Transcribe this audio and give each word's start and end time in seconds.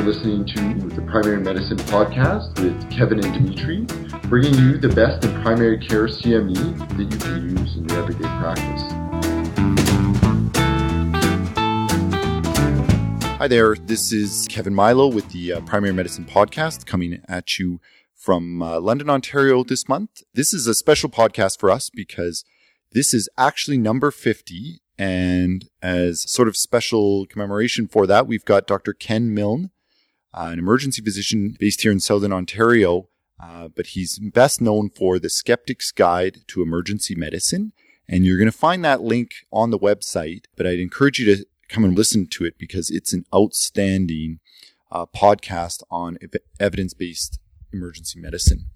You're 0.00 0.14
listening 0.14 0.46
to 0.46 0.88
the 0.96 1.02
Primary 1.02 1.42
Medicine 1.42 1.76
Podcast 1.76 2.58
with 2.58 2.90
Kevin 2.90 3.22
and 3.22 3.34
Dimitri, 3.34 3.82
bringing 4.30 4.54
you 4.54 4.78
the 4.78 4.88
best 4.88 5.22
in 5.22 5.42
primary 5.42 5.76
care 5.76 6.06
CME 6.06 6.78
that 6.96 7.12
you 7.12 7.18
can 7.18 7.58
use 7.58 7.76
in 7.76 7.86
your 7.86 7.98
everyday 7.98 8.24
practice. 8.24 8.80
Hi 13.36 13.46
there, 13.46 13.74
this 13.74 14.10
is 14.10 14.48
Kevin 14.48 14.74
Milo 14.74 15.06
with 15.06 15.28
the 15.32 15.52
uh, 15.52 15.60
Primary 15.66 15.92
Medicine 15.92 16.24
Podcast 16.24 16.86
coming 16.86 17.20
at 17.28 17.58
you 17.58 17.82
from 18.14 18.62
uh, 18.62 18.80
London, 18.80 19.10
Ontario 19.10 19.62
this 19.62 19.86
month. 19.86 20.22
This 20.32 20.54
is 20.54 20.66
a 20.66 20.72
special 20.72 21.10
podcast 21.10 21.60
for 21.60 21.70
us 21.70 21.90
because 21.90 22.42
this 22.92 23.12
is 23.12 23.28
actually 23.36 23.76
number 23.76 24.10
50 24.10 24.80
and 24.96 25.68
as 25.82 26.22
sort 26.30 26.48
of 26.48 26.56
special 26.56 27.26
commemoration 27.26 27.86
for 27.86 28.06
that, 28.06 28.26
we've 28.26 28.46
got 28.46 28.66
Dr. 28.66 28.94
Ken 28.94 29.34
Milne, 29.34 29.70
an 30.32 30.58
emergency 30.58 31.02
physician 31.02 31.56
based 31.58 31.82
here 31.82 31.92
in 31.92 32.00
Southern 32.00 32.32
Ontario, 32.32 33.08
uh, 33.42 33.68
but 33.68 33.88
he's 33.88 34.18
best 34.18 34.60
known 34.60 34.90
for 34.90 35.18
the 35.18 35.30
Skeptic's 35.30 35.92
Guide 35.92 36.38
to 36.48 36.62
Emergency 36.62 37.14
Medicine. 37.14 37.72
And 38.08 38.26
you're 38.26 38.38
going 38.38 38.50
to 38.50 38.56
find 38.56 38.84
that 38.84 39.02
link 39.02 39.30
on 39.52 39.70
the 39.70 39.78
website, 39.78 40.44
but 40.56 40.66
I'd 40.66 40.80
encourage 40.80 41.20
you 41.20 41.36
to 41.36 41.46
come 41.68 41.84
and 41.84 41.96
listen 41.96 42.26
to 42.26 42.44
it 42.44 42.58
because 42.58 42.90
it's 42.90 43.12
an 43.12 43.24
outstanding 43.34 44.40
uh, 44.90 45.06
podcast 45.06 45.82
on 45.90 46.18
ev- 46.20 46.40
evidence 46.58 46.92
based 46.94 47.38
emergency 47.72 48.18
medicine. 48.18 48.66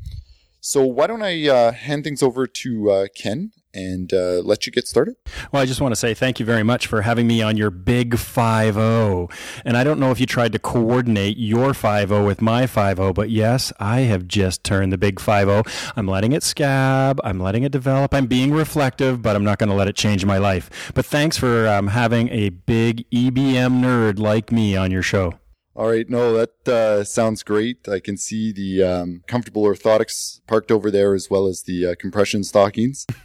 So, 0.60 0.84
why 0.86 1.08
don't 1.08 1.22
I 1.22 1.48
uh, 1.48 1.72
hand 1.72 2.04
things 2.04 2.22
over 2.22 2.46
to 2.46 2.90
uh, 2.90 3.06
Ken 3.14 3.50
and 3.74 4.12
uh, 4.12 4.40
let 4.44 4.66
you 4.66 4.72
get 4.72 4.86
started. 4.86 5.16
Well, 5.52 5.60
I 5.62 5.66
just 5.66 5.80
want 5.80 5.92
to 5.92 5.96
say 5.96 6.14
thank 6.14 6.40
you 6.40 6.46
very 6.46 6.62
much 6.62 6.86
for 6.86 7.02
having 7.02 7.26
me 7.26 7.42
on 7.42 7.56
your 7.56 7.70
big 7.70 8.18
5 8.18 8.74
0. 8.74 9.28
And 9.64 9.76
I 9.76 9.84
don't 9.84 10.00
know 10.00 10.10
if 10.10 10.20
you 10.20 10.26
tried 10.26 10.52
to 10.52 10.58
coordinate 10.58 11.36
your 11.36 11.74
5 11.74 12.08
0 12.08 12.24
with 12.24 12.40
my 12.40 12.66
5 12.66 12.96
0, 12.96 13.12
but 13.12 13.30
yes, 13.30 13.72
I 13.78 14.00
have 14.00 14.26
just 14.28 14.64
turned 14.64 14.92
the 14.92 14.98
big 14.98 15.20
5 15.20 15.48
0. 15.48 15.62
I'm 15.96 16.06
letting 16.06 16.32
it 16.32 16.42
scab, 16.42 17.20
I'm 17.24 17.40
letting 17.40 17.64
it 17.64 17.72
develop, 17.72 18.14
I'm 18.14 18.26
being 18.26 18.52
reflective, 18.52 19.22
but 19.22 19.36
I'm 19.36 19.44
not 19.44 19.58
going 19.58 19.70
to 19.70 19.76
let 19.76 19.88
it 19.88 19.96
change 19.96 20.24
my 20.24 20.38
life. 20.38 20.92
But 20.94 21.04
thanks 21.04 21.36
for 21.36 21.68
um, 21.68 21.88
having 21.88 22.28
a 22.28 22.50
big 22.50 23.08
EBM 23.10 23.82
nerd 23.82 24.18
like 24.18 24.52
me 24.52 24.76
on 24.76 24.90
your 24.90 25.02
show. 25.02 25.34
All 25.76 25.88
right, 25.88 26.08
no, 26.08 26.34
that 26.34 26.68
uh, 26.68 27.02
sounds 27.02 27.42
great. 27.42 27.88
I 27.88 27.98
can 27.98 28.16
see 28.16 28.52
the 28.52 28.84
um, 28.84 29.24
comfortable 29.26 29.64
orthotics 29.64 30.40
parked 30.46 30.70
over 30.70 30.88
there, 30.88 31.14
as 31.14 31.28
well 31.28 31.48
as 31.48 31.62
the 31.62 31.86
uh, 31.86 31.94
compression 31.98 32.44
stockings. 32.44 33.04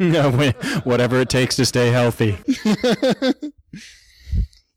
Whatever 0.84 1.20
it 1.20 1.30
takes 1.30 1.56
to 1.58 1.66
stay 1.68 1.92
healthy. 1.92 2.40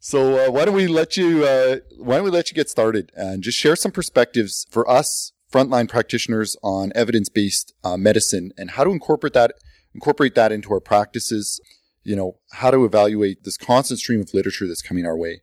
so 0.00 0.46
uh, 0.46 0.50
why 0.50 0.66
don't 0.66 0.74
we 0.74 0.86
let 0.86 1.16
you? 1.16 1.46
Uh, 1.46 1.76
why 1.96 2.16
don't 2.16 2.24
we 2.24 2.30
let 2.30 2.50
you 2.50 2.54
get 2.54 2.68
started 2.68 3.10
and 3.16 3.42
just 3.42 3.56
share 3.56 3.74
some 3.74 3.90
perspectives 3.90 4.66
for 4.70 4.88
us 4.90 5.32
frontline 5.50 5.88
practitioners 5.88 6.58
on 6.62 6.92
evidence-based 6.94 7.72
uh, 7.84 7.96
medicine 7.96 8.52
and 8.58 8.72
how 8.72 8.84
to 8.84 8.90
incorporate 8.90 9.32
that 9.32 9.54
incorporate 9.94 10.34
that 10.34 10.52
into 10.52 10.70
our 10.74 10.80
practices. 10.80 11.58
You 12.02 12.16
know 12.16 12.36
how 12.52 12.70
to 12.70 12.84
evaluate 12.84 13.44
this 13.44 13.56
constant 13.56 14.00
stream 14.00 14.20
of 14.20 14.34
literature 14.34 14.68
that's 14.68 14.82
coming 14.82 15.06
our 15.06 15.16
way. 15.16 15.40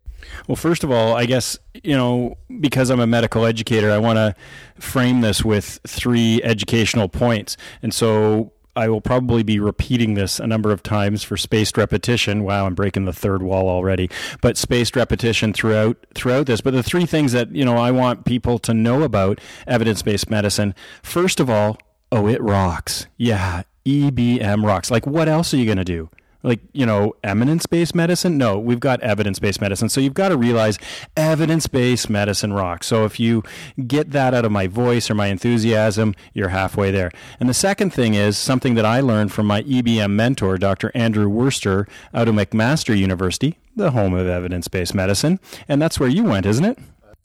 Well, 0.47 0.55
first 0.55 0.83
of 0.83 0.91
all, 0.91 1.15
I 1.15 1.25
guess, 1.25 1.57
you 1.83 1.95
know, 1.95 2.37
because 2.59 2.89
I'm 2.89 2.99
a 2.99 3.07
medical 3.07 3.45
educator, 3.45 3.91
I 3.91 3.97
want 3.97 4.17
to 4.17 4.35
frame 4.79 5.21
this 5.21 5.43
with 5.43 5.79
three 5.87 6.41
educational 6.43 7.09
points. 7.09 7.57
And 7.81 7.93
so 7.93 8.53
I 8.75 8.87
will 8.87 9.01
probably 9.01 9.43
be 9.43 9.59
repeating 9.59 10.13
this 10.13 10.39
a 10.39 10.47
number 10.47 10.71
of 10.71 10.83
times 10.83 11.23
for 11.23 11.35
spaced 11.35 11.77
repetition. 11.77 12.43
Wow, 12.43 12.65
I'm 12.65 12.75
breaking 12.75 13.05
the 13.05 13.13
third 13.13 13.41
wall 13.41 13.67
already. 13.67 14.09
But 14.41 14.57
spaced 14.57 14.95
repetition 14.95 15.53
throughout 15.53 15.97
throughout 16.13 16.45
this. 16.45 16.61
But 16.61 16.71
the 16.71 16.83
three 16.83 17.05
things 17.05 17.33
that, 17.33 17.53
you 17.53 17.65
know, 17.65 17.77
I 17.77 17.91
want 17.91 18.25
people 18.25 18.57
to 18.59 18.73
know 18.73 19.03
about 19.03 19.41
evidence-based 19.67 20.29
medicine. 20.29 20.75
First 21.03 21.39
of 21.39 21.49
all, 21.49 21.77
oh, 22.11 22.27
it 22.27 22.41
rocks. 22.41 23.07
Yeah, 23.17 23.63
EBM 23.85 24.65
rocks. 24.65 24.89
Like 24.89 25.05
what 25.05 25.27
else 25.27 25.53
are 25.53 25.57
you 25.57 25.65
going 25.65 25.77
to 25.77 25.83
do? 25.83 26.09
Like 26.43 26.59
you 26.73 26.85
know 26.85 27.15
eminence 27.23 27.65
based 27.65 27.95
medicine? 27.95 28.37
No 28.37 28.57
we've 28.59 28.79
got 28.79 29.01
evidence 29.01 29.39
based 29.39 29.61
medicine. 29.61 29.89
So 29.89 30.01
you've 30.01 30.13
got 30.13 30.29
to 30.29 30.37
realize 30.37 30.77
evidence 31.15 31.67
based 31.67 32.09
medicine 32.09 32.53
rocks. 32.53 32.87
So 32.87 33.05
if 33.05 33.19
you 33.19 33.43
get 33.87 34.11
that 34.11 34.33
out 34.33 34.45
of 34.45 34.51
my 34.51 34.67
voice 34.67 35.09
or 35.09 35.15
my 35.15 35.27
enthusiasm 35.27 36.15
you're 36.33 36.49
halfway 36.49 36.91
there. 36.91 37.11
And 37.39 37.49
the 37.49 37.53
second 37.53 37.91
thing 37.93 38.13
is 38.13 38.37
something 38.37 38.75
that 38.75 38.85
i 38.85 38.99
learned 38.99 39.31
from 39.31 39.45
my 39.45 39.63
ebm 39.63 40.11
mentor 40.11 40.57
dr 40.57 40.91
andrew 40.93 41.27
worster 41.27 41.87
out 42.13 42.27
of 42.27 42.35
mcmaster 42.35 42.97
university 42.97 43.57
the 43.75 43.91
home 43.91 44.13
of 44.13 44.27
evidence 44.27 44.67
based 44.67 44.93
medicine. 44.93 45.39
And 45.67 45.81
that's 45.81 45.99
where 45.99 46.09
you 46.09 46.23
went 46.23 46.45
isn't 46.45 46.65
it? 46.65 46.77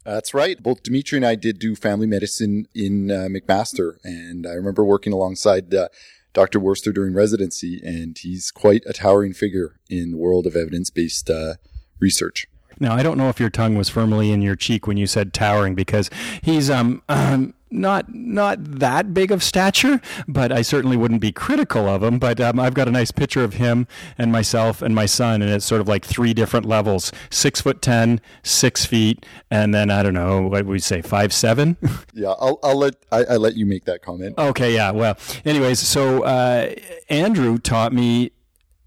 That's 0.04 0.34
right. 0.34 0.62
Both 0.62 0.82
Dimitri 0.82 1.16
and 1.16 1.24
I 1.24 1.34
did 1.34 1.58
do 1.58 1.74
family 1.74 2.06
medicine 2.06 2.68
in 2.74 3.10
uh, 3.10 3.28
McMaster, 3.30 3.96
and 4.04 4.46
I 4.46 4.50
remember 4.50 4.84
working 4.84 5.14
alongside 5.14 5.74
uh, 5.74 5.88
Dr. 6.34 6.60
Worster 6.60 6.92
during 6.92 7.14
residency, 7.14 7.80
and 7.82 8.18
he's 8.18 8.50
quite 8.50 8.82
a 8.86 8.92
towering 8.92 9.32
figure 9.32 9.76
in 9.88 10.10
the 10.10 10.18
world 10.18 10.46
of 10.46 10.54
evidence 10.54 10.90
based 10.90 11.30
uh, 11.30 11.54
research. 11.98 12.46
Now, 12.80 12.94
I 12.94 13.02
don't 13.02 13.16
know 13.16 13.28
if 13.28 13.38
your 13.38 13.50
tongue 13.50 13.76
was 13.76 13.88
firmly 13.88 14.32
in 14.32 14.42
your 14.42 14.56
cheek 14.56 14.86
when 14.86 14.96
you 14.96 15.06
said 15.06 15.32
towering 15.32 15.74
because 15.74 16.10
he's 16.42 16.68
um, 16.68 17.02
um 17.08 17.54
not 17.74 18.14
not 18.14 18.58
that 18.62 19.12
big 19.12 19.30
of 19.30 19.42
stature, 19.42 20.00
but 20.28 20.52
I 20.52 20.62
certainly 20.62 20.96
wouldn't 20.96 21.20
be 21.20 21.32
critical 21.32 21.88
of 21.88 22.02
him. 22.02 22.18
But 22.18 22.40
um, 22.40 22.58
I've 22.58 22.74
got 22.74 22.88
a 22.88 22.90
nice 22.90 23.10
picture 23.10 23.44
of 23.44 23.54
him 23.54 23.86
and 24.16 24.32
myself 24.32 24.80
and 24.80 24.94
my 24.94 25.06
son, 25.06 25.42
and 25.42 25.50
it's 25.50 25.66
sort 25.66 25.80
of 25.80 25.88
like 25.88 26.04
three 26.04 26.32
different 26.32 26.64
levels: 26.64 27.12
six 27.30 27.60
foot 27.60 27.82
ten, 27.82 28.20
six 28.42 28.86
feet, 28.86 29.26
and 29.50 29.74
then 29.74 29.90
I 29.90 30.02
don't 30.02 30.14
know 30.14 30.42
what 30.42 30.64
would 30.64 30.66
we 30.66 30.78
say, 30.78 31.02
five 31.02 31.32
seven. 31.32 31.76
yeah, 32.14 32.30
I'll, 32.38 32.58
I'll 32.62 32.78
let 32.78 32.96
I, 33.10 33.24
I, 33.24 33.36
let 33.36 33.56
you 33.56 33.66
make 33.66 33.84
that 33.84 34.02
comment. 34.02 34.38
Okay, 34.38 34.74
yeah. 34.74 34.92
Well, 34.92 35.18
anyways, 35.44 35.80
so 35.80 36.22
uh, 36.22 36.74
Andrew 37.08 37.58
taught 37.58 37.92
me 37.92 38.30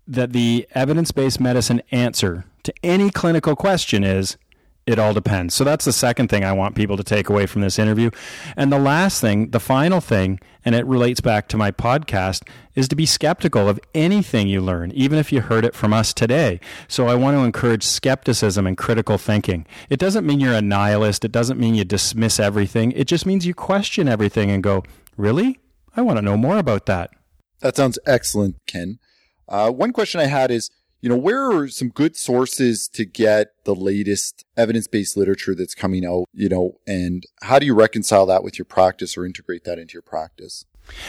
that 0.07 0.31
the 0.31 0.65
evidence-based 0.71 1.39
medicine 1.39 1.81
answer 1.91 2.45
to 2.63 2.73
any 2.81 3.09
clinical 3.09 3.55
question 3.55 4.05
is 4.05 4.37
it 4.87 4.97
all 4.97 5.13
depends. 5.13 5.53
So 5.53 5.65
that's 5.65 5.83
the 5.83 5.91
second 5.91 6.29
thing 6.29 6.45
I 6.45 6.53
want 6.53 6.73
people 6.73 6.95
to 6.95 7.03
take 7.03 7.27
away 7.27 7.45
from 7.45 7.61
this 7.61 7.77
interview. 7.77 8.09
And 8.55 8.71
the 8.71 8.79
last 8.79 9.19
thing, 9.19 9.51
the 9.51 9.59
final 9.59 9.99
thing, 9.99 10.39
and 10.63 10.73
it 10.73 10.85
relates 10.85 11.19
back 11.19 11.49
to 11.49 11.57
my 11.57 11.71
podcast, 11.71 12.47
is 12.73 12.87
to 12.87 12.95
be 12.95 13.05
skeptical 13.05 13.67
of 13.67 13.81
anything 13.93 14.47
you 14.47 14.61
learn, 14.61 14.91
even 14.93 15.19
if 15.19 15.31
you 15.31 15.41
heard 15.41 15.65
it 15.65 15.75
from 15.75 15.91
us 15.91 16.13
today. 16.13 16.61
So 16.87 17.07
I 17.07 17.15
want 17.15 17.35
to 17.35 17.43
encourage 17.43 17.83
skepticism 17.83 18.65
and 18.65 18.77
critical 18.77 19.17
thinking. 19.17 19.65
It 19.89 19.99
doesn't 19.99 20.25
mean 20.25 20.39
you're 20.39 20.53
a 20.53 20.61
nihilist, 20.61 21.25
it 21.25 21.33
doesn't 21.33 21.59
mean 21.59 21.75
you 21.75 21.83
dismiss 21.83 22.39
everything. 22.39 22.93
It 22.93 23.07
just 23.07 23.25
means 23.25 23.45
you 23.45 23.53
question 23.53 24.07
everything 24.07 24.49
and 24.49 24.63
go, 24.63 24.83
really? 25.17 25.59
I 25.97 26.01
want 26.01 26.17
to 26.17 26.21
know 26.21 26.37
more 26.37 26.57
about 26.57 26.85
that. 26.85 27.11
That 27.59 27.75
sounds 27.75 27.99
excellent, 28.05 28.55
Ken. 28.67 28.99
Uh, 29.49 29.69
one 29.71 29.91
question 29.91 30.21
I 30.21 30.25
had 30.25 30.49
is, 30.49 30.69
you 31.01 31.09
know, 31.09 31.17
where 31.17 31.51
are 31.51 31.67
some 31.67 31.89
good 31.89 32.15
sources 32.15 32.87
to 32.89 33.05
get 33.05 33.49
the 33.65 33.75
latest 33.75 34.45
evidence-based 34.55 35.15
literature 35.15 35.53
that's 35.53 35.75
coming 35.75 36.05
out, 36.05 36.25
you 36.33 36.49
know, 36.49 36.79
and 36.87 37.23
how 37.43 37.59
do 37.59 37.65
you 37.65 37.75
reconcile 37.75 38.25
that 38.25 38.43
with 38.43 38.57
your 38.57 38.65
practice 38.65 39.17
or 39.17 39.25
integrate 39.25 39.63
that 39.65 39.77
into 39.77 39.93
your 39.93 40.01
practice? 40.01 40.65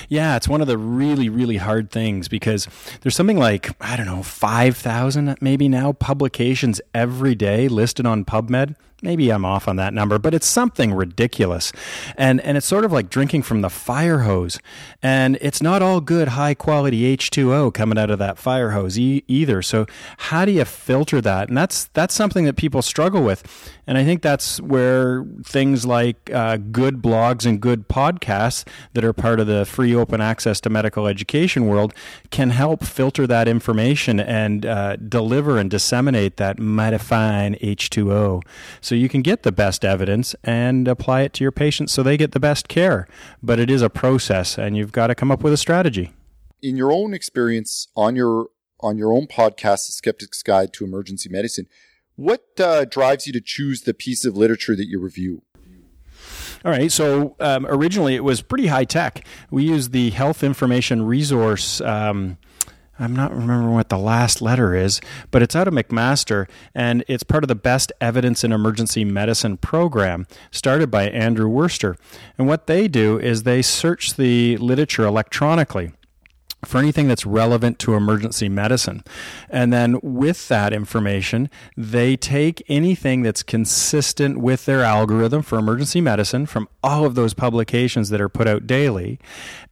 Yeah, 0.08 0.36
it's 0.36 0.48
one 0.48 0.60
of 0.60 0.66
the 0.66 0.76
really, 0.76 1.28
really 1.28 1.56
hard 1.56 1.90
things 1.90 2.28
because 2.28 2.66
there's 3.00 3.14
something 3.14 3.38
like, 3.38 3.70
I 3.80 3.96
don't 3.96 4.06
know, 4.06 4.22
5,000 4.22 5.36
maybe 5.40 5.68
now 5.68 5.92
publications 5.92 6.80
every 6.92 7.34
day 7.34 7.68
listed 7.68 8.04
on 8.04 8.24
PubMed 8.24 8.74
maybe 9.02 9.30
I'm 9.30 9.44
off 9.44 9.68
on 9.68 9.76
that 9.76 9.94
number, 9.94 10.18
but 10.18 10.34
it's 10.34 10.46
something 10.46 10.92
ridiculous. 10.92 11.72
And 12.16 12.40
and 12.40 12.56
it's 12.56 12.66
sort 12.66 12.84
of 12.84 12.92
like 12.92 13.10
drinking 13.10 13.42
from 13.42 13.60
the 13.60 13.70
fire 13.70 14.20
hose. 14.20 14.58
And 15.02 15.38
it's 15.40 15.62
not 15.62 15.82
all 15.82 16.00
good 16.00 16.28
high 16.28 16.54
quality 16.54 17.16
H2O 17.16 17.72
coming 17.72 17.98
out 17.98 18.10
of 18.10 18.18
that 18.18 18.38
fire 18.38 18.70
hose 18.70 18.98
e- 18.98 19.24
either. 19.28 19.62
So 19.62 19.86
how 20.18 20.44
do 20.44 20.52
you 20.52 20.64
filter 20.64 21.20
that? 21.20 21.48
And 21.48 21.56
that's 21.56 21.86
that's 21.94 22.14
something 22.14 22.44
that 22.44 22.56
people 22.56 22.82
struggle 22.82 23.22
with. 23.22 23.44
And 23.86 23.96
I 23.96 24.04
think 24.04 24.22
that's 24.22 24.60
where 24.60 25.24
things 25.44 25.86
like 25.86 26.30
uh, 26.32 26.58
good 26.58 27.00
blogs 27.00 27.46
and 27.46 27.60
good 27.60 27.88
podcasts 27.88 28.66
that 28.92 29.04
are 29.04 29.12
part 29.14 29.40
of 29.40 29.46
the 29.46 29.64
free 29.64 29.94
open 29.94 30.20
access 30.20 30.60
to 30.62 30.70
medical 30.70 31.06
education 31.06 31.66
world 31.66 31.94
can 32.30 32.50
help 32.50 32.84
filter 32.84 33.26
that 33.26 33.48
information 33.48 34.20
and 34.20 34.66
uh, 34.66 34.96
deliver 34.96 35.58
and 35.58 35.70
disseminate 35.70 36.36
that 36.36 36.58
mighty 36.58 36.98
fine 36.98 37.54
H2O 37.56 38.42
so 38.88 38.94
you 38.94 39.08
can 39.08 39.20
get 39.20 39.42
the 39.42 39.52
best 39.52 39.84
evidence 39.84 40.34
and 40.42 40.88
apply 40.88 41.20
it 41.20 41.34
to 41.34 41.44
your 41.44 41.52
patients 41.52 41.92
so 41.92 42.02
they 42.02 42.16
get 42.16 42.32
the 42.32 42.40
best 42.40 42.68
care. 42.68 43.06
But 43.42 43.60
it 43.60 43.70
is 43.70 43.82
a 43.82 43.90
process 43.90 44.56
and 44.56 44.78
you've 44.78 44.92
got 44.92 45.08
to 45.08 45.14
come 45.14 45.30
up 45.30 45.42
with 45.42 45.52
a 45.52 45.58
strategy. 45.58 46.14
In 46.62 46.76
your 46.76 46.90
own 46.90 47.12
experience 47.12 47.88
on 47.94 48.16
your 48.16 48.48
on 48.80 48.96
your 48.96 49.12
own 49.12 49.26
podcast, 49.26 49.86
The 49.86 49.92
Skeptic's 49.92 50.42
Guide 50.42 50.72
to 50.74 50.84
Emergency 50.84 51.28
Medicine, 51.28 51.66
what 52.16 52.44
uh, 52.58 52.84
drives 52.84 53.26
you 53.26 53.32
to 53.32 53.40
choose 53.40 53.82
the 53.82 53.92
piece 53.92 54.24
of 54.24 54.36
literature 54.36 54.74
that 54.76 54.86
you 54.86 55.00
review? 55.00 55.42
All 56.64 56.72
right. 56.72 56.90
So 56.90 57.36
um, 57.40 57.66
originally 57.68 58.14
it 58.14 58.24
was 58.24 58.40
pretty 58.40 58.68
high 58.68 58.84
tech. 58.84 59.24
We 59.50 59.64
used 59.64 59.92
the 59.92 60.10
Health 60.10 60.42
Information 60.42 61.02
Resource. 61.02 61.80
Um, 61.80 62.38
I'm 62.98 63.14
not 63.14 63.34
remembering 63.34 63.74
what 63.74 63.88
the 63.88 63.98
last 63.98 64.42
letter 64.42 64.74
is, 64.74 65.00
but 65.30 65.42
it's 65.42 65.54
out 65.54 65.68
of 65.68 65.74
McMaster 65.74 66.48
and 66.74 67.04
it's 67.06 67.22
part 67.22 67.44
of 67.44 67.48
the 67.48 67.54
Best 67.54 67.92
Evidence 68.00 68.42
in 68.42 68.52
Emergency 68.52 69.04
Medicine 69.04 69.56
program 69.56 70.26
started 70.50 70.90
by 70.90 71.08
Andrew 71.08 71.48
Worster. 71.48 71.96
And 72.36 72.46
what 72.46 72.66
they 72.66 72.88
do 72.88 73.18
is 73.18 73.42
they 73.42 73.62
search 73.62 74.14
the 74.14 74.56
literature 74.56 75.04
electronically 75.04 75.92
for 76.64 76.78
anything 76.78 77.06
that's 77.06 77.24
relevant 77.24 77.78
to 77.78 77.94
emergency 77.94 78.48
medicine. 78.48 79.04
And 79.48 79.72
then 79.72 80.00
with 80.02 80.48
that 80.48 80.72
information, 80.72 81.50
they 81.76 82.16
take 82.16 82.62
anything 82.68 83.22
that's 83.22 83.42
consistent 83.42 84.38
with 84.38 84.66
their 84.66 84.82
algorithm 84.82 85.42
for 85.42 85.58
emergency 85.58 86.00
medicine 86.00 86.46
from 86.46 86.68
all 86.82 87.04
of 87.04 87.14
those 87.14 87.34
publications 87.34 88.08
that 88.10 88.20
are 88.20 88.28
put 88.28 88.48
out 88.48 88.66
daily, 88.66 89.18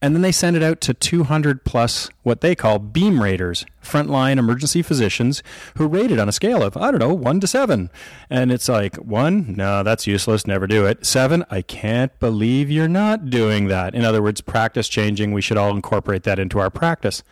and 0.01 0.15
then 0.15 0.23
they 0.23 0.33
send 0.33 0.57
it 0.57 0.63
out 0.63 0.81
to 0.83 0.95
200 0.95 1.65
plus 1.65 2.09
what 2.23 2.41
they 2.41 2.55
call 2.55 2.79
BEEM 2.79 3.23
raters, 3.23 3.67
frontline 3.87 4.39
emergency 4.39 4.83
physicians 4.83 5.43
who 5.77 5.87
rate 5.87 6.11
it 6.11 6.19
on 6.19 6.29
a 6.29 6.33
scale 6.33 6.63
of, 6.63 6.77
I 6.77 6.91
don't 6.91 7.01
know, 7.01 7.15
one 7.15 7.41
to 7.41 7.47
seven. 7.47 7.91
And 8.29 8.51
it's 8.51 8.69
like, 8.69 8.97
one, 8.97 9.55
no, 9.57 9.83
that's 9.83 10.07
useless, 10.07 10.47
never 10.47 10.67
do 10.67 10.85
it. 10.87 11.07
Seven, 11.07 11.45
I 11.51 11.63
can't 11.63 12.19
believe 12.21 12.71
you're 12.71 12.89
not 12.89 13.31
doing 13.31 13.69
that. 13.69 13.95
In 13.95 14.05
other 14.05 14.23
words, 14.23 14.41
practice 14.41 14.89
changing, 14.89 15.33
we 15.33 15.43
should 15.43 15.57
all 15.57 15.71
incorporate 15.71 16.25
that 16.25 16.39
into 16.39 16.59
our 16.59 16.71
practice. 16.71 17.23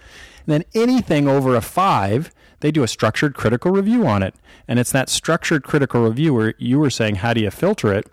And 0.47 0.53
then 0.53 0.65
anything 0.75 1.27
over 1.27 1.55
a 1.57 1.61
five, 1.61 2.33
they 2.61 2.71
do 2.71 2.83
a 2.83 2.89
structured 2.89 3.35
critical 3.35 3.73
review 3.73 4.07
on 4.07 4.23
it. 4.23 4.35
And 4.67 4.79
it's 4.79 4.93
that 4.93 5.09
structured 5.09 5.65
critical 5.65 6.05
review 6.05 6.33
where 6.33 6.55
you 6.59 6.79
were 6.79 6.91
saying, 6.91 7.17
how 7.17 7.35
do 7.35 7.41
you 7.41 7.51
filter 7.51 7.93
it? 7.93 8.07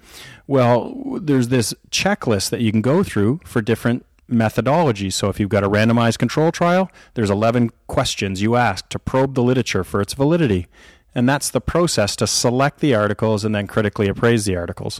Well, 0.47 1.19
there's 1.21 1.47
this 1.47 1.73
checklist 1.89 2.49
that 2.49 2.59
you 2.61 2.71
can 2.71 2.81
go 2.81 3.03
through 3.03 3.39
for 3.45 3.61
different 3.61 4.05
methodology. 4.31 5.10
So 5.10 5.30
if 5.30 5.39
you've 5.39 5.50
got 5.50 5.63
a 5.63 5.69
randomized 5.69 6.18
control 6.18 6.51
trial, 6.51 6.89
there's 7.13 7.30
11 7.30 7.72
questions 7.88 8.42
you 8.42 8.56
ask 8.56 8.88
to 8.89 9.00
probe 9.00 9.36
the 9.36 9.44
literature 9.44 9.83
for 9.83 10.01
its 10.01 10.13
validity. 10.13 10.68
And 11.13 11.28
that's 11.28 11.50
the 11.50 11.62
process 11.62 12.16
to 12.18 12.28
select 12.28 12.80
the 12.80 12.95
articles 12.95 13.44
and 13.44 13.54
then 13.54 13.68
critically 13.68 14.07
appraise 14.07 14.45
the 14.45 14.56
articles. 14.56 15.00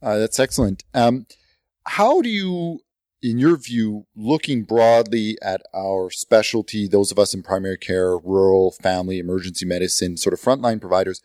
Uh, 0.00 0.18
that's 0.18 0.38
excellent. 0.38 0.84
Um, 0.94 1.26
how 1.84 2.22
do 2.22 2.28
you, 2.28 2.80
in 3.22 3.38
your 3.38 3.56
view, 3.56 4.06
looking 4.16 4.62
broadly 4.62 5.36
at 5.42 5.62
our 5.74 6.10
specialty, 6.10 6.88
those 6.88 7.10
of 7.12 7.18
us 7.18 7.34
in 7.34 7.42
primary 7.42 7.78
care, 7.78 8.16
rural, 8.18 8.72
family, 8.72 9.18
emergency 9.18 9.66
medicine, 9.66 10.16
sort 10.16 10.32
of 10.32 10.40
frontline 10.40 10.80
providers, 10.80 11.22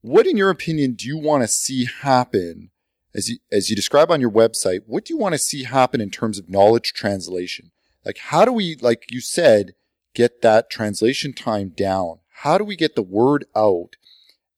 what, 0.00 0.26
in 0.26 0.36
your 0.36 0.50
opinion, 0.50 0.94
do 0.94 1.06
you 1.06 1.16
want 1.16 1.44
to 1.44 1.48
see 1.48 1.86
happen 2.00 2.71
as 3.14 3.28
you, 3.28 3.38
as 3.50 3.70
you 3.70 3.76
describe 3.76 4.10
on 4.10 4.20
your 4.20 4.30
website, 4.30 4.82
what 4.86 5.04
do 5.04 5.14
you 5.14 5.18
want 5.18 5.34
to 5.34 5.38
see 5.38 5.64
happen 5.64 6.00
in 6.00 6.10
terms 6.10 6.38
of 6.38 6.48
knowledge 6.48 6.92
translation? 6.92 7.70
Like, 8.04 8.18
how 8.18 8.44
do 8.44 8.52
we, 8.52 8.76
like 8.80 9.04
you 9.10 9.20
said, 9.20 9.74
get 10.14 10.42
that 10.42 10.70
translation 10.70 11.32
time 11.32 11.70
down? 11.70 12.20
How 12.42 12.58
do 12.58 12.64
we 12.64 12.76
get 12.76 12.96
the 12.96 13.02
word 13.02 13.44
out 13.54 13.96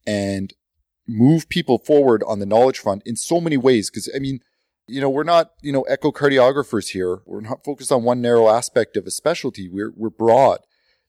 and 0.06 0.52
move 1.06 1.48
people 1.48 1.78
forward 1.78 2.22
on 2.26 2.38
the 2.38 2.46
knowledge 2.46 2.78
front 2.78 3.02
in 3.04 3.16
so 3.16 3.40
many 3.40 3.56
ways? 3.56 3.90
Cause 3.90 4.08
I 4.14 4.18
mean, 4.18 4.40
you 4.86 5.00
know, 5.00 5.10
we're 5.10 5.24
not, 5.24 5.52
you 5.62 5.72
know, 5.72 5.84
echocardiographers 5.90 6.90
here. 6.90 7.20
We're 7.26 7.40
not 7.40 7.64
focused 7.64 7.92
on 7.92 8.02
one 8.02 8.20
narrow 8.20 8.48
aspect 8.48 8.96
of 8.96 9.06
a 9.06 9.10
specialty. 9.10 9.68
We're, 9.68 9.92
we're 9.96 10.10
broad. 10.10 10.60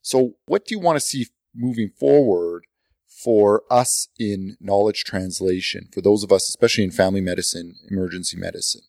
So 0.01 0.36
what 0.45 0.65
do 0.65 0.75
you 0.75 0.80
want 0.80 0.98
to 0.98 1.06
see 1.06 1.27
moving 1.53 1.91
forward 1.98 2.65
for 3.23 3.63
us 3.69 4.09
in 4.19 4.57
knowledge 4.59 5.03
translation, 5.03 5.88
for 5.94 6.01
those 6.01 6.23
of 6.23 6.31
us, 6.31 6.50
especially 6.50 6.83
in 6.83 6.91
family 6.91 7.21
medicine, 7.21 7.75
emergency 7.89 8.38
medicine? 8.38 8.81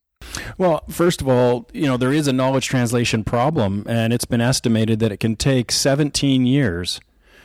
Well, 0.59 0.85
first 0.89 1.21
of 1.21 1.29
all, 1.29 1.69
you 1.73 1.87
know, 1.87 1.97
there 1.97 2.13
is 2.13 2.27
a 2.27 2.33
knowledge 2.33 2.67
translation 2.67 3.25
problem, 3.25 3.85
and 3.89 4.13
it's 4.13 4.25
been 4.25 4.41
estimated 4.41 4.99
that 5.01 5.13
it 5.13 5.21
can 5.21 5.37
take 5.37 5.71
17 5.71 6.47
years 6.47 7.01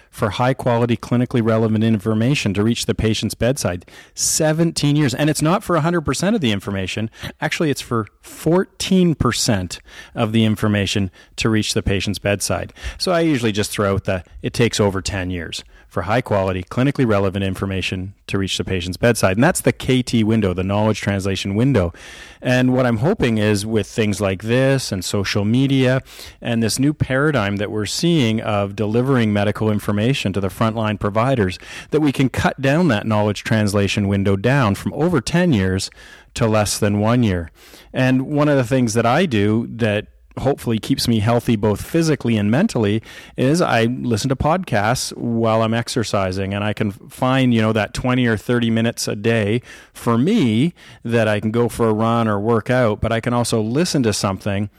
for 0.09 0.31
high 0.31 0.53
quality, 0.53 0.97
clinically 0.97 1.41
relevant 1.43 1.85
information 1.85 2.53
to 2.53 2.63
reach 2.63 2.85
the 2.85 2.93
patient's 2.93 3.33
bedside. 3.33 3.85
17 4.13 4.97
years. 4.97 5.15
And 5.15 5.29
it's 5.29 5.41
not 5.41 5.63
for 5.63 5.79
100% 5.79 6.35
of 6.35 6.41
the 6.41 6.51
information. 6.51 7.09
Actually, 7.39 7.69
it's 7.69 7.81
for 7.81 8.07
14% 8.21 9.79
of 10.13 10.33
the 10.33 10.43
information 10.43 11.11
to 11.37 11.49
reach 11.49 11.73
the 11.73 11.81
patient's 11.81 12.19
bedside. 12.19 12.73
So 12.97 13.13
I 13.13 13.21
usually 13.21 13.53
just 13.53 13.71
throw 13.71 13.93
out 13.93 14.03
that 14.03 14.27
it 14.41 14.53
takes 14.53 14.81
over 14.81 15.01
10 15.01 15.29
years 15.29 15.63
for 15.91 16.03
high 16.03 16.21
quality, 16.21 16.63
clinically 16.63 17.05
relevant 17.05 17.43
information 17.43 18.13
to 18.25 18.37
reach 18.37 18.57
the 18.57 18.63
patient's 18.63 18.95
bedside. 18.95 19.35
And 19.35 19.43
that's 19.43 19.59
the 19.59 19.73
KT 19.73 20.23
window, 20.25 20.53
the 20.53 20.63
knowledge 20.63 21.01
translation 21.01 21.53
window. 21.53 21.91
And 22.41 22.73
what 22.73 22.85
I'm 22.85 22.97
hoping 22.97 23.37
is 23.37 23.65
with 23.65 23.87
things 23.87 24.21
like 24.21 24.43
this 24.43 24.93
and 24.93 25.03
social 25.03 25.43
media 25.43 26.01
and 26.39 26.63
this 26.63 26.79
new 26.79 26.93
paradigm 26.93 27.57
that 27.57 27.69
we're 27.69 27.85
seeing 27.85 28.39
of 28.39 28.73
delivering 28.73 29.33
medical 29.33 29.69
information 29.69 30.31
to 30.31 30.39
the 30.39 30.47
frontline 30.47 30.97
providers, 30.97 31.59
that 31.89 31.99
we 31.99 32.13
can 32.13 32.29
cut 32.29 32.61
down 32.61 32.87
that 32.87 33.05
knowledge 33.05 33.43
translation 33.43 34.07
window 34.07 34.37
down 34.37 34.75
from 34.75 34.93
over 34.93 35.19
10 35.19 35.51
years 35.51 35.91
to 36.35 36.47
less 36.47 36.79
than 36.79 37.01
one 37.01 37.21
year. 37.21 37.51
And 37.91 38.27
one 38.27 38.47
of 38.47 38.55
the 38.55 38.63
things 38.63 38.93
that 38.93 39.05
I 39.05 39.25
do 39.25 39.67
that 39.67 40.07
hopefully 40.37 40.79
keeps 40.79 41.07
me 41.07 41.19
healthy 41.19 41.55
both 41.55 41.81
physically 41.81 42.37
and 42.37 42.49
mentally 42.49 43.01
is 43.37 43.61
I 43.61 43.85
listen 43.85 44.29
to 44.29 44.35
podcasts 44.35 45.15
while 45.17 45.61
I'm 45.61 45.73
exercising. 45.73 46.53
And 46.53 46.63
I 46.63 46.73
can 46.73 46.91
find, 46.91 47.53
you 47.53 47.61
know, 47.61 47.73
that 47.73 47.93
20 47.93 48.25
or 48.27 48.37
30 48.37 48.69
minutes 48.69 49.07
a 49.07 49.15
day 49.15 49.61
for 49.93 50.17
me 50.17 50.73
that 51.03 51.27
I 51.27 51.39
can 51.39 51.51
go 51.51 51.69
for 51.69 51.89
a 51.89 51.93
run 51.93 52.27
or 52.27 52.39
work 52.39 52.69
out, 52.69 53.01
but 53.01 53.11
I 53.11 53.19
can 53.19 53.33
also 53.33 53.61
listen 53.61 54.03
to 54.03 54.13
something 54.13 54.69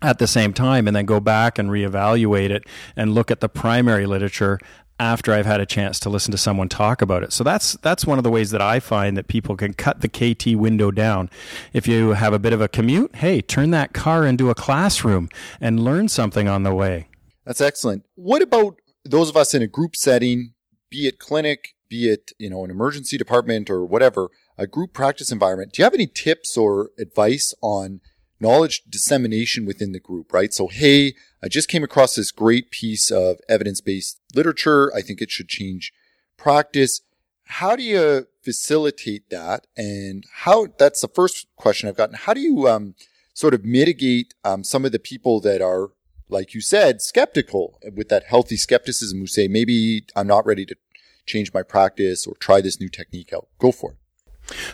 at 0.00 0.18
the 0.18 0.26
same 0.26 0.52
time 0.52 0.86
and 0.86 0.94
then 0.94 1.06
go 1.06 1.20
back 1.20 1.58
and 1.58 1.70
reevaluate 1.70 2.50
it 2.50 2.64
and 2.94 3.14
look 3.14 3.30
at 3.30 3.40
the 3.40 3.48
primary 3.48 4.06
literature 4.06 4.58
after 5.00 5.32
I've 5.32 5.46
had 5.46 5.60
a 5.60 5.66
chance 5.66 6.00
to 6.00 6.10
listen 6.10 6.32
to 6.32 6.38
someone 6.38 6.68
talk 6.68 7.02
about 7.02 7.22
it. 7.22 7.32
So 7.32 7.44
that's 7.44 7.74
that's 7.74 8.06
one 8.06 8.18
of 8.18 8.24
the 8.24 8.30
ways 8.30 8.50
that 8.50 8.62
I 8.62 8.80
find 8.80 9.16
that 9.16 9.28
people 9.28 9.56
can 9.56 9.74
cut 9.74 10.00
the 10.00 10.08
KT 10.08 10.58
window 10.58 10.90
down. 10.90 11.30
If 11.72 11.86
you 11.86 12.10
have 12.10 12.32
a 12.32 12.38
bit 12.38 12.52
of 12.52 12.60
a 12.60 12.68
commute, 12.68 13.16
hey, 13.16 13.40
turn 13.40 13.70
that 13.70 13.92
car 13.92 14.26
into 14.26 14.50
a 14.50 14.54
classroom 14.54 15.28
and 15.60 15.80
learn 15.80 16.08
something 16.08 16.48
on 16.48 16.62
the 16.62 16.74
way. 16.74 17.08
That's 17.44 17.60
excellent. 17.60 18.04
What 18.14 18.42
about 18.42 18.76
those 19.04 19.30
of 19.30 19.36
us 19.36 19.54
in 19.54 19.62
a 19.62 19.66
group 19.66 19.96
setting, 19.96 20.52
be 20.90 21.06
it 21.06 21.18
clinic, 21.18 21.74
be 21.88 22.10
it, 22.10 22.32
you 22.38 22.50
know, 22.50 22.64
an 22.64 22.70
emergency 22.70 23.16
department 23.16 23.70
or 23.70 23.84
whatever, 23.84 24.28
a 24.58 24.66
group 24.66 24.92
practice 24.92 25.32
environment? 25.32 25.72
Do 25.72 25.80
you 25.80 25.84
have 25.84 25.94
any 25.94 26.06
tips 26.06 26.56
or 26.56 26.90
advice 26.98 27.54
on 27.62 28.00
knowledge 28.40 28.82
dissemination 28.88 29.66
within 29.66 29.92
the 29.92 30.00
group, 30.00 30.32
right? 30.32 30.52
So, 30.52 30.68
hey, 30.68 31.14
I 31.42 31.48
just 31.48 31.68
came 31.68 31.84
across 31.84 32.14
this 32.14 32.30
great 32.30 32.70
piece 32.70 33.10
of 33.10 33.38
evidence 33.48 33.80
based 33.80 34.20
literature. 34.34 34.94
I 34.94 35.02
think 35.02 35.20
it 35.20 35.30
should 35.30 35.48
change 35.48 35.92
practice. 36.36 37.00
How 37.44 37.76
do 37.76 37.82
you 37.82 38.26
facilitate 38.42 39.30
that? 39.30 39.66
And 39.76 40.24
how, 40.42 40.68
that's 40.78 41.00
the 41.00 41.08
first 41.08 41.46
question 41.56 41.88
I've 41.88 41.96
gotten. 41.96 42.16
How 42.16 42.34
do 42.34 42.40
you, 42.40 42.68
um, 42.68 42.94
sort 43.34 43.54
of 43.54 43.64
mitigate, 43.64 44.34
um, 44.44 44.64
some 44.64 44.84
of 44.84 44.92
the 44.92 44.98
people 44.98 45.40
that 45.40 45.62
are, 45.62 45.90
like 46.28 46.54
you 46.54 46.60
said, 46.60 47.00
skeptical 47.00 47.78
with 47.94 48.08
that 48.08 48.24
healthy 48.24 48.56
skepticism 48.56 49.18
who 49.18 49.26
say, 49.26 49.48
maybe 49.48 50.04
I'm 50.14 50.26
not 50.26 50.44
ready 50.44 50.66
to 50.66 50.76
change 51.24 51.54
my 51.54 51.62
practice 51.62 52.26
or 52.26 52.34
try 52.36 52.60
this 52.60 52.80
new 52.80 52.88
technique 52.88 53.32
out? 53.32 53.48
Go 53.58 53.72
for 53.72 53.92
it. 53.92 53.96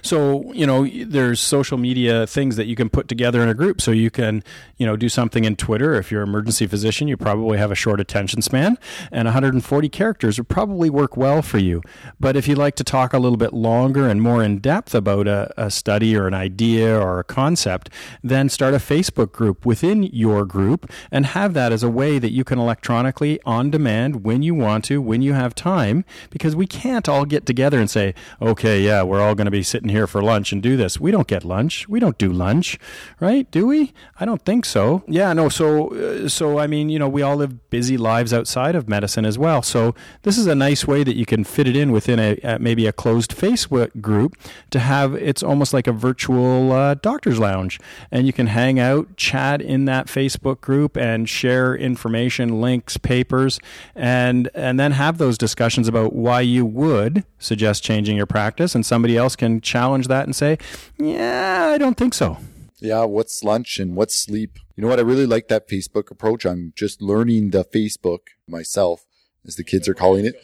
So, 0.02 0.52
you 0.52 0.66
know, 0.66 0.86
there's 0.86 1.40
social 1.40 1.78
media 1.78 2.26
things 2.26 2.56
that 2.56 2.66
you 2.66 2.76
can 2.76 2.88
put 2.88 3.08
together 3.08 3.42
in 3.42 3.48
a 3.48 3.54
group. 3.54 3.80
So 3.80 3.90
you 3.90 4.10
can, 4.10 4.42
you 4.76 4.86
know, 4.86 4.96
do 4.96 5.08
something 5.08 5.44
in 5.44 5.56
Twitter. 5.56 5.94
If 5.94 6.10
you're 6.10 6.22
an 6.22 6.28
emergency 6.28 6.66
physician, 6.66 7.08
you 7.08 7.16
probably 7.16 7.58
have 7.58 7.70
a 7.70 7.74
short 7.74 8.00
attention 8.00 8.42
span 8.42 8.78
and 9.10 9.26
140 9.26 9.88
characters 9.88 10.38
would 10.38 10.48
probably 10.48 10.90
work 10.90 11.16
well 11.16 11.42
for 11.42 11.58
you. 11.58 11.82
But 12.20 12.36
if 12.36 12.46
you 12.48 12.54
like 12.54 12.76
to 12.76 12.84
talk 12.84 13.12
a 13.12 13.18
little 13.18 13.36
bit 13.36 13.52
longer 13.52 14.08
and 14.08 14.22
more 14.22 14.42
in 14.42 14.58
depth 14.58 14.94
about 14.94 15.26
a, 15.26 15.52
a 15.56 15.70
study 15.70 16.16
or 16.16 16.26
an 16.26 16.34
idea 16.34 16.98
or 16.98 17.18
a 17.18 17.24
concept, 17.24 17.90
then 18.22 18.48
start 18.48 18.74
a 18.74 18.78
Facebook 18.78 19.32
group 19.32 19.66
within 19.66 20.04
your 20.04 20.44
group 20.44 20.90
and 21.10 21.26
have 21.26 21.54
that 21.54 21.72
as 21.72 21.82
a 21.82 21.88
way 21.88 22.18
that 22.18 22.30
you 22.30 22.44
can 22.44 22.58
electronically 22.58 23.40
on 23.44 23.70
demand 23.70 24.24
when 24.24 24.42
you 24.42 24.54
want 24.54 24.84
to, 24.84 25.00
when 25.00 25.22
you 25.22 25.32
have 25.32 25.54
time, 25.54 26.04
because 26.30 26.54
we 26.54 26.66
can't 26.66 27.08
all 27.08 27.24
get 27.24 27.46
together 27.46 27.80
and 27.80 27.90
say, 27.90 28.14
okay, 28.40 28.80
yeah, 28.80 29.02
we're 29.02 29.20
all 29.20 29.34
going 29.34 29.46
to 29.46 29.50
be 29.50 29.63
sitting 29.64 29.88
here 29.88 30.06
for 30.06 30.22
lunch 30.22 30.52
and 30.52 30.62
do 30.62 30.76
this. 30.76 31.00
We 31.00 31.10
don't 31.10 31.26
get 31.26 31.44
lunch. 31.44 31.88
We 31.88 32.00
don't 32.00 32.18
do 32.18 32.32
lunch, 32.32 32.78
right? 33.20 33.50
Do 33.50 33.66
we? 33.66 33.92
I 34.20 34.24
don't 34.24 34.44
think 34.44 34.64
so. 34.64 35.02
Yeah, 35.08 35.32
no. 35.32 35.48
So, 35.48 35.88
uh, 35.88 36.28
so 36.28 36.58
I 36.58 36.66
mean, 36.66 36.88
you 36.88 36.98
know, 36.98 37.08
we 37.08 37.22
all 37.22 37.36
live 37.36 37.70
busy 37.70 37.96
lives 37.96 38.32
outside 38.32 38.74
of 38.74 38.88
medicine 38.88 39.24
as 39.24 39.38
well. 39.38 39.62
So 39.62 39.94
this 40.22 40.38
is 40.38 40.46
a 40.46 40.54
nice 40.54 40.86
way 40.86 41.04
that 41.04 41.16
you 41.16 41.26
can 41.26 41.44
fit 41.44 41.66
it 41.66 41.76
in 41.76 41.90
within 41.90 42.18
a, 42.18 42.38
a 42.44 42.58
maybe 42.58 42.86
a 42.86 42.92
closed 42.92 43.36
Facebook 43.36 44.00
group 44.00 44.36
to 44.70 44.78
have. 44.78 45.14
It's 45.14 45.42
almost 45.42 45.72
like 45.72 45.86
a 45.86 45.92
virtual 45.92 46.72
uh, 46.72 46.94
doctor's 46.94 47.38
lounge, 47.38 47.80
and 48.10 48.26
you 48.26 48.32
can 48.32 48.48
hang 48.48 48.78
out, 48.78 49.16
chat 49.16 49.60
in 49.60 49.86
that 49.86 50.06
Facebook 50.06 50.60
group, 50.60 50.96
and 50.96 51.28
share 51.28 51.74
information, 51.74 52.60
links, 52.60 52.96
papers, 52.96 53.58
and 53.94 54.48
and 54.54 54.78
then 54.78 54.92
have 54.92 55.18
those 55.18 55.38
discussions 55.38 55.88
about 55.88 56.12
why 56.12 56.40
you 56.40 56.64
would 56.64 57.24
suggest 57.38 57.82
changing 57.82 58.16
your 58.16 58.26
practice, 58.26 58.74
and 58.74 58.84
somebody 58.84 59.16
else 59.16 59.36
can 59.36 59.53
challenge 59.60 60.08
that 60.08 60.24
and 60.24 60.34
say, 60.34 60.58
yeah, 60.98 61.70
I 61.74 61.78
don't 61.78 61.96
think 61.96 62.14
so. 62.14 62.38
Yeah, 62.80 63.04
what's 63.04 63.42
lunch 63.42 63.78
and 63.78 63.96
what's 63.96 64.14
sleep? 64.14 64.58
You 64.76 64.82
know 64.82 64.88
what? 64.88 64.98
I 64.98 65.02
really 65.02 65.26
like 65.26 65.48
that 65.48 65.68
Facebook 65.68 66.10
approach. 66.10 66.44
I'm 66.44 66.72
just 66.76 67.00
learning 67.00 67.50
the 67.50 67.64
Facebook 67.64 68.20
myself, 68.46 69.06
as 69.46 69.56
the 69.56 69.64
kids 69.64 69.88
are 69.88 69.94
calling 69.94 70.26
it. 70.26 70.34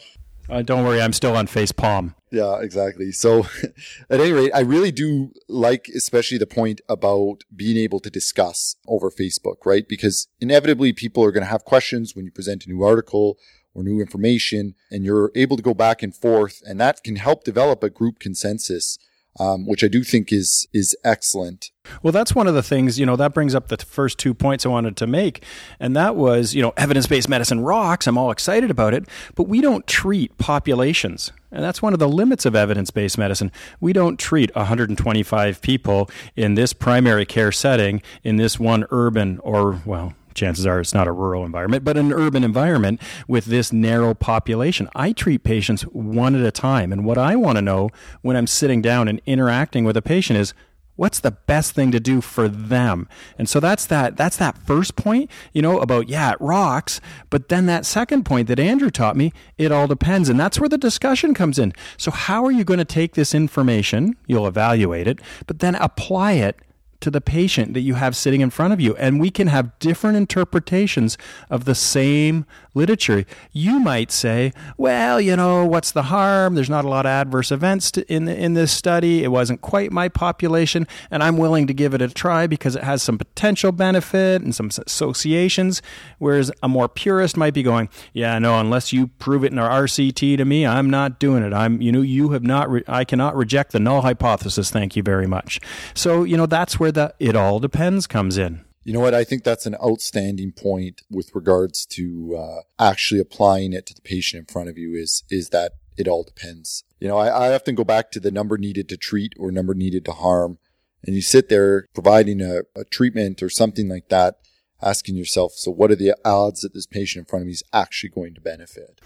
Uh, 0.48 0.62
don't 0.62 0.84
worry, 0.84 1.00
I'm 1.00 1.12
still 1.12 1.36
on 1.36 1.46
face 1.46 1.70
palm. 1.70 2.16
Yeah, 2.32 2.58
exactly. 2.60 3.12
So, 3.12 3.46
at 4.10 4.20
any 4.20 4.32
rate, 4.32 4.50
I 4.52 4.60
really 4.60 4.90
do 4.90 5.32
like, 5.48 5.88
especially 5.94 6.38
the 6.38 6.46
point 6.46 6.80
about 6.88 7.44
being 7.54 7.76
able 7.76 8.00
to 8.00 8.10
discuss 8.10 8.74
over 8.88 9.10
Facebook, 9.10 9.64
right? 9.64 9.86
Because 9.86 10.26
inevitably 10.40 10.92
people 10.92 11.24
are 11.24 11.30
going 11.30 11.44
to 11.44 11.50
have 11.50 11.64
questions 11.64 12.16
when 12.16 12.24
you 12.24 12.32
present 12.32 12.66
a 12.66 12.68
new 12.68 12.82
article 12.82 13.38
or 13.74 13.82
new 13.82 14.00
information, 14.00 14.74
and 14.90 15.04
you're 15.04 15.30
able 15.34 15.56
to 15.56 15.62
go 15.62 15.74
back 15.74 16.02
and 16.02 16.14
forth, 16.14 16.60
and 16.66 16.80
that 16.80 17.02
can 17.02 17.16
help 17.16 17.44
develop 17.44 17.82
a 17.82 17.90
group 17.90 18.18
consensus 18.18 18.98
um, 19.38 19.66
which 19.66 19.84
I 19.84 19.88
do 19.88 20.02
think 20.02 20.32
is 20.32 20.66
is 20.72 20.96
excellent. 21.04 21.70
Well, 22.02 22.12
that's 22.12 22.34
one 22.34 22.46
of 22.46 22.54
the 22.54 22.62
things 22.62 22.98
you 22.98 23.06
know 23.06 23.16
that 23.16 23.32
brings 23.32 23.54
up 23.54 23.68
the 23.68 23.76
first 23.76 24.18
two 24.18 24.34
points 24.34 24.66
I 24.66 24.70
wanted 24.70 24.96
to 24.96 25.06
make, 25.06 25.44
and 25.78 25.94
that 25.96 26.16
was 26.16 26.54
you 26.54 26.62
know 26.62 26.72
evidence 26.76 27.06
based 27.06 27.28
medicine 27.28 27.60
rocks. 27.60 28.06
I'm 28.06 28.18
all 28.18 28.30
excited 28.30 28.70
about 28.70 28.94
it, 28.94 29.04
but 29.34 29.44
we 29.44 29.60
don't 29.60 29.86
treat 29.86 30.36
populations. 30.38 31.32
And 31.52 31.64
that's 31.64 31.82
one 31.82 31.92
of 31.92 31.98
the 31.98 32.08
limits 32.08 32.46
of 32.46 32.54
evidence 32.54 32.90
based 32.90 33.18
medicine. 33.18 33.50
We 33.80 33.92
don't 33.92 34.18
treat 34.18 34.54
125 34.54 35.60
people 35.60 36.08
in 36.36 36.54
this 36.54 36.72
primary 36.72 37.26
care 37.26 37.50
setting 37.50 38.02
in 38.22 38.36
this 38.36 38.60
one 38.60 38.84
urban 38.90 39.40
or, 39.42 39.80
well, 39.84 40.14
chances 40.34 40.66
are 40.66 40.80
it's 40.80 40.94
not 40.94 41.08
a 41.08 41.12
rural 41.12 41.44
environment, 41.44 41.84
but 41.84 41.96
an 41.96 42.12
urban 42.12 42.44
environment 42.44 43.00
with 43.28 43.46
this 43.46 43.72
narrow 43.72 44.14
population. 44.14 44.88
I 44.94 45.12
treat 45.12 45.44
patients 45.44 45.82
one 45.82 46.34
at 46.34 46.44
a 46.44 46.50
time. 46.50 46.92
And 46.92 47.04
what 47.04 47.18
I 47.18 47.36
want 47.36 47.56
to 47.56 47.62
know 47.62 47.90
when 48.22 48.36
I'm 48.36 48.46
sitting 48.46 48.82
down 48.82 49.08
and 49.08 49.20
interacting 49.26 49.84
with 49.84 49.96
a 49.96 50.02
patient 50.02 50.38
is, 50.38 50.54
what's 51.00 51.20
the 51.20 51.30
best 51.30 51.72
thing 51.72 51.90
to 51.90 51.98
do 51.98 52.20
for 52.20 52.46
them 52.46 53.08
and 53.38 53.48
so 53.48 53.58
that's 53.58 53.86
that 53.86 54.18
that's 54.18 54.36
that 54.36 54.58
first 54.58 54.96
point 54.96 55.30
you 55.54 55.62
know 55.62 55.80
about 55.80 56.10
yeah 56.10 56.32
it 56.32 56.36
rocks 56.42 57.00
but 57.30 57.48
then 57.48 57.64
that 57.64 57.86
second 57.86 58.22
point 58.22 58.46
that 58.48 58.60
andrew 58.60 58.90
taught 58.90 59.16
me 59.16 59.32
it 59.56 59.72
all 59.72 59.86
depends 59.86 60.28
and 60.28 60.38
that's 60.38 60.60
where 60.60 60.68
the 60.68 60.76
discussion 60.76 61.32
comes 61.32 61.58
in 61.58 61.72
so 61.96 62.10
how 62.10 62.44
are 62.44 62.50
you 62.50 62.64
going 62.64 62.76
to 62.76 62.84
take 62.84 63.14
this 63.14 63.34
information 63.34 64.14
you'll 64.26 64.46
evaluate 64.46 65.06
it 65.06 65.18
but 65.46 65.60
then 65.60 65.74
apply 65.76 66.32
it 66.32 66.60
to 67.00 67.10
the 67.10 67.20
patient 67.20 67.74
that 67.74 67.80
you 67.80 67.94
have 67.94 68.16
sitting 68.16 68.40
in 68.40 68.50
front 68.50 68.72
of 68.72 68.80
you. 68.80 68.96
And 68.96 69.20
we 69.20 69.30
can 69.30 69.46
have 69.48 69.78
different 69.78 70.16
interpretations 70.16 71.16
of 71.48 71.64
the 71.64 71.74
same 71.74 72.46
literature. 72.74 73.24
You 73.52 73.80
might 73.80 74.12
say, 74.12 74.52
well, 74.76 75.20
you 75.20 75.36
know, 75.36 75.64
what's 75.64 75.92
the 75.92 76.04
harm? 76.04 76.54
There's 76.54 76.68
not 76.68 76.84
a 76.84 76.88
lot 76.88 77.06
of 77.06 77.10
adverse 77.10 77.50
events 77.50 77.90
to, 77.92 78.12
in, 78.12 78.28
in 78.28 78.52
this 78.54 78.70
study. 78.70 79.24
It 79.24 79.28
wasn't 79.28 79.62
quite 79.62 79.90
my 79.90 80.08
population, 80.08 80.86
and 81.10 81.22
I'm 81.22 81.38
willing 81.38 81.66
to 81.66 81.74
give 81.74 81.94
it 81.94 82.02
a 82.02 82.08
try 82.08 82.46
because 82.46 82.76
it 82.76 82.84
has 82.84 83.02
some 83.02 83.16
potential 83.16 83.72
benefit 83.72 84.42
and 84.42 84.54
some 84.54 84.68
associations. 84.86 85.80
Whereas 86.18 86.52
a 86.62 86.68
more 86.68 86.88
purist 86.88 87.36
might 87.36 87.54
be 87.54 87.62
going, 87.62 87.88
yeah, 88.12 88.38
no, 88.38 88.60
unless 88.60 88.92
you 88.92 89.06
prove 89.06 89.42
it 89.44 89.52
in 89.52 89.58
our 89.58 89.84
RCT 89.84 90.36
to 90.36 90.44
me, 90.44 90.66
I'm 90.66 90.90
not 90.90 91.18
doing 91.18 91.42
it. 91.42 91.54
I'm, 91.54 91.80
you 91.80 91.92
know, 91.92 92.02
you 92.02 92.30
have 92.32 92.42
not, 92.42 92.70
re- 92.70 92.84
I 92.86 93.04
cannot 93.04 93.36
reject 93.36 93.72
the 93.72 93.80
null 93.80 94.02
hypothesis. 94.02 94.70
Thank 94.70 94.96
you 94.96 95.02
very 95.02 95.26
much. 95.26 95.60
So, 95.94 96.24
you 96.24 96.36
know, 96.36 96.46
that's 96.46 96.78
where 96.78 96.90
where 96.92 97.08
the 97.08 97.14
it 97.18 97.36
all 97.36 97.60
depends 97.60 98.06
comes 98.06 98.36
in. 98.36 98.64
You 98.82 98.94
know 98.94 99.00
what? 99.00 99.14
I 99.14 99.24
think 99.24 99.44
that's 99.44 99.66
an 99.66 99.76
outstanding 99.82 100.52
point 100.52 101.02
with 101.10 101.34
regards 101.34 101.84
to 101.86 102.36
uh, 102.36 102.60
actually 102.78 103.20
applying 103.20 103.72
it 103.72 103.86
to 103.86 103.94
the 103.94 104.00
patient 104.00 104.40
in 104.40 104.52
front 104.52 104.68
of 104.68 104.78
you. 104.78 104.94
Is 104.94 105.22
is 105.30 105.50
that 105.50 105.72
it 105.96 106.08
all 106.08 106.24
depends. 106.24 106.84
You 106.98 107.08
know, 107.08 107.18
I, 107.18 107.28
I 107.28 107.54
often 107.54 107.74
go 107.74 107.84
back 107.84 108.10
to 108.12 108.20
the 108.20 108.30
number 108.30 108.56
needed 108.56 108.88
to 108.88 108.96
treat 108.96 109.34
or 109.38 109.50
number 109.50 109.74
needed 109.74 110.04
to 110.06 110.12
harm, 110.12 110.58
and 111.04 111.14
you 111.14 111.22
sit 111.22 111.48
there 111.48 111.86
providing 111.94 112.40
a, 112.40 112.62
a 112.74 112.84
treatment 112.84 113.42
or 113.42 113.50
something 113.50 113.88
like 113.88 114.08
that, 114.08 114.36
asking 114.82 115.16
yourself, 115.16 115.52
so 115.52 115.70
what 115.70 115.90
are 115.90 115.96
the 115.96 116.14
odds 116.24 116.60
that 116.60 116.74
this 116.74 116.86
patient 116.86 117.20
in 117.20 117.26
front 117.26 117.42
of 117.42 117.46
me 117.46 117.52
is 117.52 117.62
actually 117.72 118.10
going 118.10 118.34
to 118.34 118.40
benefit? 118.40 119.00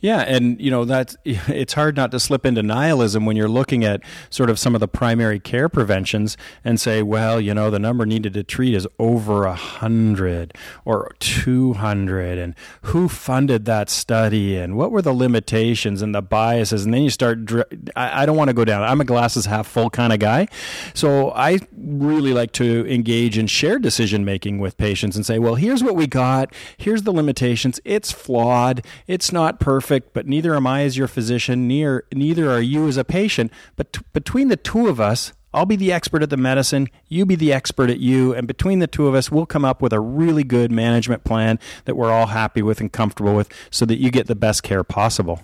Yeah, 0.00 0.20
and 0.20 0.58
you 0.60 0.70
know 0.70 0.84
that 0.86 1.14
it's 1.24 1.74
hard 1.74 1.96
not 1.96 2.10
to 2.12 2.20
slip 2.20 2.46
into 2.46 2.62
nihilism 2.62 3.26
when 3.26 3.36
you're 3.36 3.48
looking 3.48 3.84
at 3.84 4.02
sort 4.30 4.48
of 4.48 4.58
some 4.58 4.74
of 4.74 4.80
the 4.80 4.88
primary 4.88 5.38
care 5.38 5.68
preventions 5.68 6.36
and 6.64 6.80
say, 6.80 7.02
well, 7.02 7.40
you 7.40 7.52
know, 7.52 7.70
the 7.70 7.78
number 7.78 8.06
needed 8.06 8.32
to 8.34 8.42
treat 8.42 8.74
is 8.74 8.88
over 8.98 9.44
a 9.44 9.54
hundred 9.54 10.56
or 10.84 11.12
two 11.18 11.74
hundred, 11.74 12.38
and 12.38 12.54
who 12.82 13.08
funded 13.08 13.66
that 13.66 13.90
study, 13.90 14.56
and 14.56 14.76
what 14.76 14.90
were 14.90 15.02
the 15.02 15.12
limitations 15.12 16.00
and 16.00 16.14
the 16.14 16.22
biases, 16.22 16.84
and 16.84 16.94
then 16.94 17.02
you 17.02 17.10
start. 17.10 17.38
I, 17.94 18.22
I 18.22 18.26
don't 18.26 18.36
want 18.36 18.48
to 18.48 18.54
go 18.54 18.64
down. 18.64 18.82
I'm 18.82 19.00
a 19.00 19.04
glasses 19.04 19.44
half 19.44 19.66
full 19.66 19.90
kind 19.90 20.12
of 20.12 20.18
guy, 20.18 20.48
so 20.94 21.30
I 21.32 21.58
really 21.76 22.32
like 22.32 22.52
to 22.52 22.90
engage 22.90 23.36
in 23.36 23.46
shared 23.46 23.82
decision 23.82 24.24
making 24.24 24.58
with 24.58 24.78
patients 24.78 25.16
and 25.20 25.26
say, 25.26 25.38
well, 25.38 25.54
here's 25.54 25.84
what 25.84 25.94
we 25.94 26.06
got, 26.06 26.54
here's 26.76 27.02
the 27.02 27.12
limitations. 27.12 27.78
It's 27.84 28.10
flawed. 28.10 28.84
It's 29.06 29.32
not 29.32 29.60
perfect 29.60 30.00
but 30.12 30.26
neither 30.26 30.54
am 30.54 30.66
I 30.66 30.82
as 30.82 30.96
your 30.96 31.08
physician, 31.08 31.68
near, 31.68 32.04
neither 32.12 32.50
are 32.50 32.60
you 32.60 32.88
as 32.88 32.96
a 32.96 33.04
patient. 33.04 33.52
But 33.76 33.92
t- 33.92 34.00
between 34.12 34.48
the 34.48 34.56
two 34.56 34.88
of 34.88 35.00
us, 35.00 35.32
I'll 35.52 35.66
be 35.66 35.76
the 35.76 35.92
expert 35.92 36.22
at 36.22 36.30
the 36.30 36.36
medicine, 36.36 36.88
you 37.08 37.26
be 37.26 37.34
the 37.34 37.52
expert 37.52 37.90
at 37.90 37.98
you, 37.98 38.32
and 38.32 38.46
between 38.46 38.78
the 38.78 38.86
two 38.86 39.08
of 39.08 39.14
us, 39.14 39.32
we'll 39.32 39.46
come 39.46 39.64
up 39.64 39.82
with 39.82 39.92
a 39.92 39.98
really 39.98 40.44
good 40.44 40.70
management 40.70 41.24
plan 41.24 41.58
that 41.86 41.96
we're 41.96 42.12
all 42.12 42.28
happy 42.28 42.62
with 42.62 42.80
and 42.80 42.92
comfortable 42.92 43.34
with 43.34 43.52
so 43.70 43.84
that 43.86 43.98
you 43.98 44.10
get 44.10 44.28
the 44.28 44.36
best 44.36 44.62
care 44.62 44.84
possible. 44.84 45.40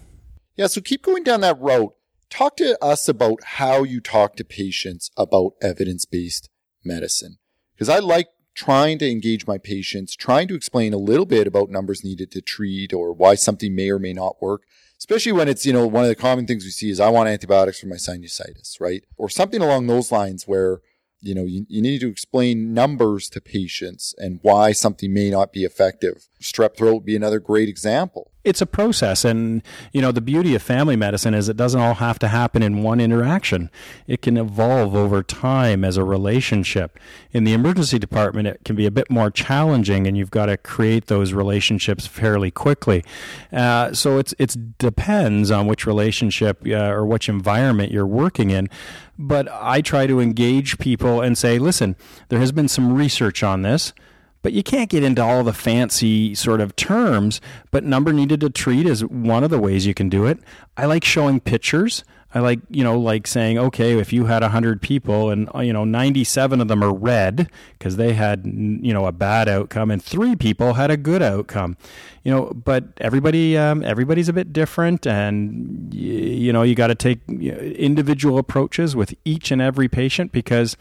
Yeah, 0.54 0.68
so 0.68 0.80
keep 0.80 1.02
going 1.02 1.24
down 1.24 1.40
that 1.40 1.60
road. 1.60 1.90
Talk 2.30 2.56
to 2.58 2.82
us 2.82 3.08
about 3.08 3.42
how 3.42 3.82
you 3.82 4.00
talk 4.00 4.36
to 4.36 4.44
patients 4.44 5.10
about 5.16 5.54
evidence 5.60 6.04
based 6.04 6.50
medicine. 6.84 7.38
Because 7.74 7.88
I 7.88 7.98
like 7.98 8.28
trying 8.56 8.98
to 8.98 9.08
engage 9.08 9.46
my 9.46 9.58
patients, 9.58 10.16
trying 10.16 10.48
to 10.48 10.54
explain 10.54 10.94
a 10.94 10.98
little 10.98 11.26
bit 11.26 11.46
about 11.46 11.70
numbers 11.70 12.02
needed 12.02 12.30
to 12.32 12.40
treat 12.40 12.92
or 12.92 13.12
why 13.12 13.34
something 13.34 13.74
may 13.74 13.90
or 13.90 13.98
may 13.98 14.14
not 14.14 14.40
work. 14.40 14.62
Especially 14.98 15.30
when 15.30 15.46
it's, 15.46 15.66
you 15.66 15.74
know, 15.74 15.86
one 15.86 16.04
of 16.04 16.08
the 16.08 16.14
common 16.14 16.46
things 16.46 16.64
we 16.64 16.70
see 16.70 16.88
is 16.88 16.98
I 16.98 17.10
want 17.10 17.28
antibiotics 17.28 17.80
for 17.80 17.86
my 17.86 17.96
sinusitis, 17.96 18.80
right? 18.80 19.04
Or 19.18 19.28
something 19.28 19.60
along 19.60 19.86
those 19.86 20.10
lines 20.10 20.48
where, 20.48 20.80
you 21.20 21.34
know, 21.34 21.44
you, 21.44 21.66
you 21.68 21.82
need 21.82 22.00
to 22.00 22.08
explain 22.08 22.72
numbers 22.72 23.28
to 23.30 23.42
patients 23.42 24.14
and 24.16 24.40
why 24.40 24.72
something 24.72 25.12
may 25.12 25.28
not 25.28 25.52
be 25.52 25.64
effective. 25.64 26.26
Strep 26.40 26.78
throat 26.78 26.94
would 26.94 27.04
be 27.04 27.16
another 27.16 27.40
great 27.40 27.68
example 27.68 28.30
it's 28.46 28.62
a 28.62 28.66
process. 28.66 29.24
And 29.24 29.62
you 29.92 30.00
know 30.00 30.12
the 30.12 30.20
beauty 30.20 30.54
of 30.54 30.62
family 30.62 30.96
medicine 30.96 31.34
is 31.34 31.48
it 31.48 31.56
doesn't 31.56 31.80
all 31.80 31.94
have 31.94 32.18
to 32.20 32.28
happen 32.28 32.62
in 32.62 32.82
one 32.82 33.00
interaction. 33.00 33.70
It 34.06 34.22
can 34.22 34.36
evolve 34.36 34.94
over 34.94 35.22
time 35.22 35.84
as 35.84 35.96
a 35.96 36.04
relationship. 36.04 36.98
In 37.32 37.44
the 37.44 37.52
emergency 37.52 37.98
department 37.98 38.46
it 38.46 38.60
can 38.64 38.76
be 38.76 38.86
a 38.86 38.90
bit 38.90 39.10
more 39.10 39.30
challenging 39.30 40.06
and 40.06 40.16
you've 40.16 40.30
got 40.30 40.46
to 40.46 40.56
create 40.56 41.06
those 41.06 41.32
relationships 41.32 42.06
fairly 42.06 42.52
quickly. 42.52 43.04
Uh, 43.52 43.92
so 43.92 44.18
it's 44.18 44.32
it 44.38 44.78
depends 44.78 45.50
on 45.50 45.66
which 45.66 45.84
relationship 45.84 46.62
uh, 46.66 46.76
or 46.76 47.04
which 47.04 47.28
environment 47.28 47.90
you're 47.90 48.06
working 48.06 48.50
in. 48.50 48.70
But 49.18 49.48
i 49.50 49.80
try 49.80 50.06
to 50.06 50.20
engage 50.20 50.78
people 50.78 51.22
and 51.22 51.38
say 51.38 51.58
listen 51.58 51.96
there 52.28 52.38
has 52.38 52.52
been 52.52 52.68
some 52.68 52.92
research 52.92 53.42
on 53.42 53.62
this 53.62 53.94
but 54.46 54.52
you 54.52 54.62
can't 54.62 54.88
get 54.88 55.02
into 55.02 55.20
all 55.20 55.42
the 55.42 55.52
fancy 55.52 56.32
sort 56.32 56.60
of 56.60 56.76
terms. 56.76 57.40
But 57.72 57.82
number 57.82 58.12
needed 58.12 58.38
to 58.42 58.48
treat 58.48 58.86
is 58.86 59.04
one 59.04 59.42
of 59.42 59.50
the 59.50 59.58
ways 59.58 59.86
you 59.86 59.92
can 59.92 60.08
do 60.08 60.24
it. 60.24 60.38
I 60.76 60.86
like 60.86 61.02
showing 61.02 61.40
pictures. 61.40 62.04
I 62.32 62.38
like, 62.38 62.60
you 62.70 62.84
know, 62.84 62.96
like 62.96 63.26
saying, 63.26 63.58
okay, 63.58 63.98
if 63.98 64.12
you 64.12 64.26
had 64.26 64.42
100 64.42 64.80
people 64.80 65.30
and, 65.30 65.48
you 65.56 65.72
know, 65.72 65.84
97 65.84 66.60
of 66.60 66.68
them 66.68 66.84
are 66.84 66.94
red 66.94 67.50
because 67.76 67.96
they 67.96 68.12
had, 68.12 68.46
you 68.46 68.94
know, 68.94 69.06
a 69.06 69.10
bad 69.10 69.48
outcome 69.48 69.90
and 69.90 70.00
three 70.00 70.36
people 70.36 70.74
had 70.74 70.92
a 70.92 70.96
good 70.96 71.22
outcome, 71.22 71.76
you 72.22 72.30
know, 72.30 72.52
but 72.54 72.84
everybody, 72.98 73.58
um, 73.58 73.82
everybody's 73.82 74.28
a 74.28 74.32
bit 74.32 74.52
different 74.52 75.08
and, 75.08 75.92
you 75.92 76.52
know, 76.52 76.62
you 76.62 76.76
got 76.76 76.86
to 76.86 76.94
take 76.94 77.18
individual 77.28 78.38
approaches 78.38 78.94
with 78.94 79.12
each 79.24 79.50
and 79.50 79.60
every 79.60 79.88
patient 79.88 80.30
because 80.30 80.76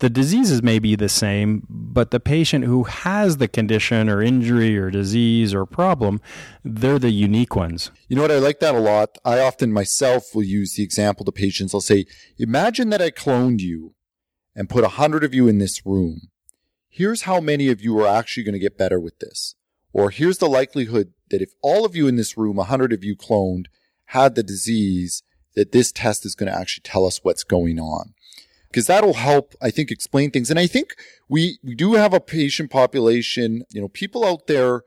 the 0.00 0.10
diseases 0.10 0.62
may 0.62 0.78
be 0.78 0.96
the 0.96 1.08
same, 1.08 1.66
but 1.92 2.12
the 2.12 2.20
patient 2.20 2.64
who 2.64 2.84
has 2.84 3.38
the 3.38 3.48
condition 3.48 4.08
or 4.08 4.22
injury 4.22 4.78
or 4.78 4.90
disease 4.90 5.52
or 5.52 5.66
problem, 5.66 6.20
they're 6.62 7.00
the 7.00 7.10
unique 7.10 7.56
ones. 7.56 7.90
You 8.08 8.14
know 8.14 8.22
what? 8.22 8.30
I 8.30 8.38
like 8.38 8.60
that 8.60 8.76
a 8.76 8.80
lot. 8.80 9.18
I 9.24 9.40
often 9.40 9.72
myself 9.72 10.32
will 10.32 10.44
use 10.44 10.74
the 10.74 10.84
example 10.84 11.24
to 11.24 11.32
patients. 11.32 11.74
I'll 11.74 11.80
say, 11.80 12.06
imagine 12.38 12.90
that 12.90 13.02
I 13.02 13.10
cloned 13.10 13.58
you 13.58 13.94
and 14.54 14.70
put 14.70 14.84
a 14.84 14.90
hundred 14.90 15.24
of 15.24 15.34
you 15.34 15.48
in 15.48 15.58
this 15.58 15.84
room. 15.84 16.28
Here's 16.88 17.22
how 17.22 17.40
many 17.40 17.68
of 17.70 17.80
you 17.80 17.98
are 17.98 18.06
actually 18.06 18.44
going 18.44 18.52
to 18.52 18.60
get 18.60 18.78
better 18.78 19.00
with 19.00 19.18
this. 19.18 19.56
Or 19.92 20.10
here's 20.10 20.38
the 20.38 20.48
likelihood 20.48 21.12
that 21.30 21.42
if 21.42 21.50
all 21.60 21.84
of 21.84 21.96
you 21.96 22.06
in 22.06 22.14
this 22.14 22.36
room, 22.36 22.58
a 22.58 22.64
hundred 22.64 22.92
of 22.92 23.02
you 23.02 23.16
cloned, 23.16 23.66
had 24.06 24.36
the 24.36 24.44
disease, 24.44 25.24
that 25.56 25.72
this 25.72 25.90
test 25.90 26.24
is 26.24 26.36
going 26.36 26.50
to 26.52 26.56
actually 26.56 26.82
tell 26.82 27.04
us 27.04 27.24
what's 27.24 27.42
going 27.42 27.80
on 27.80 28.14
because 28.70 28.86
that'll 28.86 29.14
help, 29.14 29.54
I 29.60 29.70
think, 29.70 29.90
explain 29.90 30.30
things. 30.30 30.50
And 30.50 30.58
I 30.58 30.66
think 30.66 30.94
we, 31.28 31.58
we 31.62 31.74
do 31.74 31.94
have 31.94 32.14
a 32.14 32.20
patient 32.20 32.70
population, 32.70 33.64
you 33.70 33.80
know, 33.80 33.88
people 33.88 34.24
out 34.24 34.46
there 34.46 34.82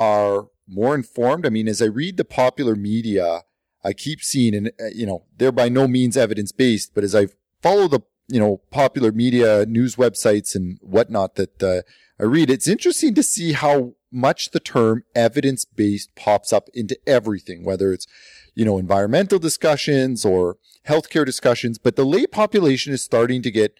are 0.00 0.46
more 0.68 0.94
informed. 0.94 1.46
I 1.46 1.50
mean, 1.50 1.68
as 1.68 1.80
I 1.80 1.86
read 1.86 2.16
the 2.16 2.24
popular 2.24 2.74
media, 2.74 3.42
I 3.84 3.92
keep 3.92 4.22
seeing, 4.22 4.54
and, 4.54 4.72
uh, 4.80 4.86
you 4.92 5.06
know, 5.06 5.24
they're 5.36 5.52
by 5.52 5.68
no 5.68 5.86
means 5.86 6.16
evidence 6.16 6.50
based, 6.50 6.94
but 6.94 7.04
as 7.04 7.14
I 7.14 7.28
follow 7.62 7.86
the, 7.86 8.00
you 8.28 8.40
know, 8.40 8.62
popular 8.70 9.12
media, 9.12 9.66
news 9.66 9.96
websites 9.96 10.54
and 10.54 10.78
whatnot 10.82 11.36
that 11.36 11.62
uh, 11.62 11.82
I 12.18 12.24
read, 12.24 12.50
it's 12.50 12.68
interesting 12.68 13.14
to 13.14 13.22
see 13.22 13.52
how 13.52 13.94
much 14.10 14.50
the 14.50 14.60
term 14.60 15.04
evidence 15.14 15.64
based 15.64 16.14
pops 16.16 16.52
up 16.52 16.68
into 16.74 16.98
everything, 17.06 17.64
whether 17.64 17.92
it's, 17.92 18.06
you 18.54 18.64
know, 18.64 18.78
environmental 18.78 19.38
discussions 19.38 20.24
or 20.24 20.58
healthcare 20.86 21.24
discussions. 21.24 21.78
But 21.78 21.96
the 21.96 22.04
lay 22.04 22.26
population 22.26 22.92
is 22.92 23.02
starting 23.02 23.42
to 23.42 23.50
get 23.50 23.78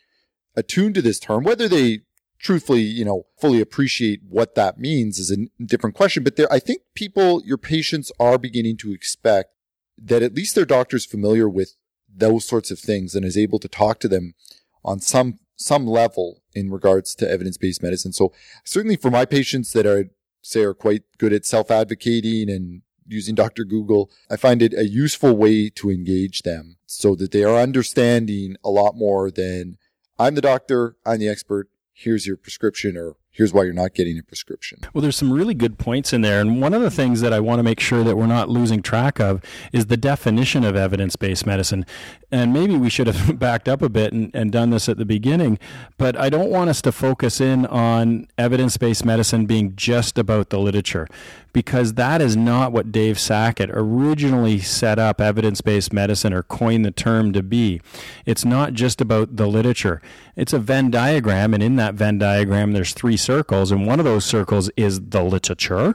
attuned 0.56 0.94
to 0.94 1.02
this 1.02 1.18
term, 1.18 1.44
whether 1.44 1.68
they 1.68 2.00
truthfully, 2.38 2.82
you 2.82 3.04
know, 3.04 3.26
fully 3.40 3.60
appreciate 3.60 4.20
what 4.28 4.54
that 4.56 4.78
means 4.78 5.18
is 5.18 5.30
a 5.30 5.64
different 5.64 5.94
question. 5.94 6.24
But 6.24 6.36
there, 6.36 6.52
I 6.52 6.58
think 6.58 6.82
people, 6.94 7.42
your 7.44 7.58
patients 7.58 8.10
are 8.18 8.36
beginning 8.36 8.76
to 8.78 8.92
expect 8.92 9.54
that 9.96 10.22
at 10.22 10.34
least 10.34 10.54
their 10.54 10.64
doctor's 10.64 11.06
familiar 11.06 11.48
with 11.48 11.76
those 12.14 12.44
sorts 12.44 12.70
of 12.70 12.78
things 12.78 13.14
and 13.14 13.24
is 13.24 13.38
able 13.38 13.58
to 13.60 13.68
talk 13.68 14.00
to 14.00 14.08
them 14.08 14.34
on 14.84 14.98
some 14.98 15.38
some 15.54 15.86
level 15.86 16.42
in 16.54 16.70
regards 16.70 17.14
to 17.14 17.30
evidence-based 17.30 17.82
medicine. 17.82 18.12
So 18.12 18.32
certainly 18.64 18.96
for 18.96 19.10
my 19.10 19.24
patients 19.24 19.72
that 19.74 19.86
are 19.86 20.10
say 20.42 20.62
are 20.62 20.74
quite 20.74 21.02
good 21.18 21.32
at 21.32 21.46
self-advocating 21.46 22.50
and 22.50 22.82
using 23.12 23.34
Dr. 23.34 23.64
Google, 23.64 24.10
I 24.30 24.36
find 24.36 24.62
it 24.62 24.74
a 24.74 24.88
useful 24.88 25.36
way 25.36 25.68
to 25.70 25.90
engage 25.90 26.42
them 26.42 26.76
so 26.86 27.14
that 27.14 27.30
they 27.30 27.44
are 27.44 27.56
understanding 27.60 28.56
a 28.64 28.70
lot 28.70 28.96
more 28.96 29.30
than 29.30 29.76
I'm 30.18 30.34
the 30.34 30.40
doctor, 30.40 30.96
I'm 31.04 31.20
the 31.20 31.28
expert, 31.28 31.68
here's 31.92 32.26
your 32.26 32.36
prescription 32.36 32.96
or 32.96 33.16
here's 33.32 33.52
why 33.52 33.64
you're 33.64 33.72
not 33.72 33.94
getting 33.94 34.18
a 34.18 34.22
prescription. 34.22 34.78
Well, 34.92 35.00
there's 35.00 35.16
some 35.16 35.32
really 35.32 35.54
good 35.54 35.78
points 35.78 36.12
in 36.12 36.20
there. 36.20 36.40
And 36.40 36.60
one 36.60 36.74
of 36.74 36.82
the 36.82 36.90
things 36.90 37.22
that 37.22 37.32
I 37.32 37.40
want 37.40 37.58
to 37.58 37.62
make 37.62 37.80
sure 37.80 38.04
that 38.04 38.14
we're 38.14 38.26
not 38.26 38.50
losing 38.50 38.82
track 38.82 39.18
of 39.18 39.42
is 39.72 39.86
the 39.86 39.96
definition 39.96 40.64
of 40.64 40.76
evidence 40.76 41.16
based 41.16 41.46
medicine. 41.46 41.86
And 42.30 42.52
maybe 42.52 42.76
we 42.76 42.90
should 42.90 43.06
have 43.06 43.38
backed 43.38 43.68
up 43.68 43.80
a 43.80 43.88
bit 43.88 44.12
and, 44.12 44.30
and 44.34 44.52
done 44.52 44.70
this 44.70 44.88
at 44.88 44.98
the 44.98 45.06
beginning, 45.06 45.58
but 45.96 46.16
I 46.16 46.28
don't 46.28 46.50
want 46.50 46.68
us 46.68 46.82
to 46.82 46.92
focus 46.92 47.40
in 47.40 47.64
on 47.66 48.28
evidence 48.36 48.76
based 48.76 49.04
medicine 49.04 49.46
being 49.46 49.74
just 49.76 50.18
about 50.18 50.50
the 50.50 50.58
literature 50.58 51.08
because 51.52 51.94
that 51.94 52.22
is 52.22 52.36
not 52.36 52.72
what 52.72 52.92
Dave 52.92 53.18
Sackett 53.18 53.70
originally 53.72 54.58
set 54.58 54.98
up 54.98 55.20
evidence 55.20 55.60
based 55.60 55.92
medicine 55.92 56.32
or 56.32 56.42
coined 56.42 56.84
the 56.84 56.90
term 56.90 57.32
to 57.32 57.42
be. 57.42 57.80
It's 58.24 58.44
not 58.44 58.72
just 58.72 59.00
about 59.00 59.36
the 59.36 59.46
literature, 59.46 60.00
it's 60.36 60.52
a 60.52 60.58
Venn 60.58 60.90
diagram. 60.90 61.54
And 61.54 61.62
in 61.62 61.76
that 61.76 61.94
Venn 61.94 62.18
diagram, 62.18 62.72
there's 62.72 62.94
three 62.94 63.16
circles, 63.22 63.70
and 63.70 63.86
one 63.86 63.98
of 63.98 64.04
those 64.04 64.24
circles 64.24 64.70
is 64.76 65.00
the 65.00 65.22
literature. 65.22 65.94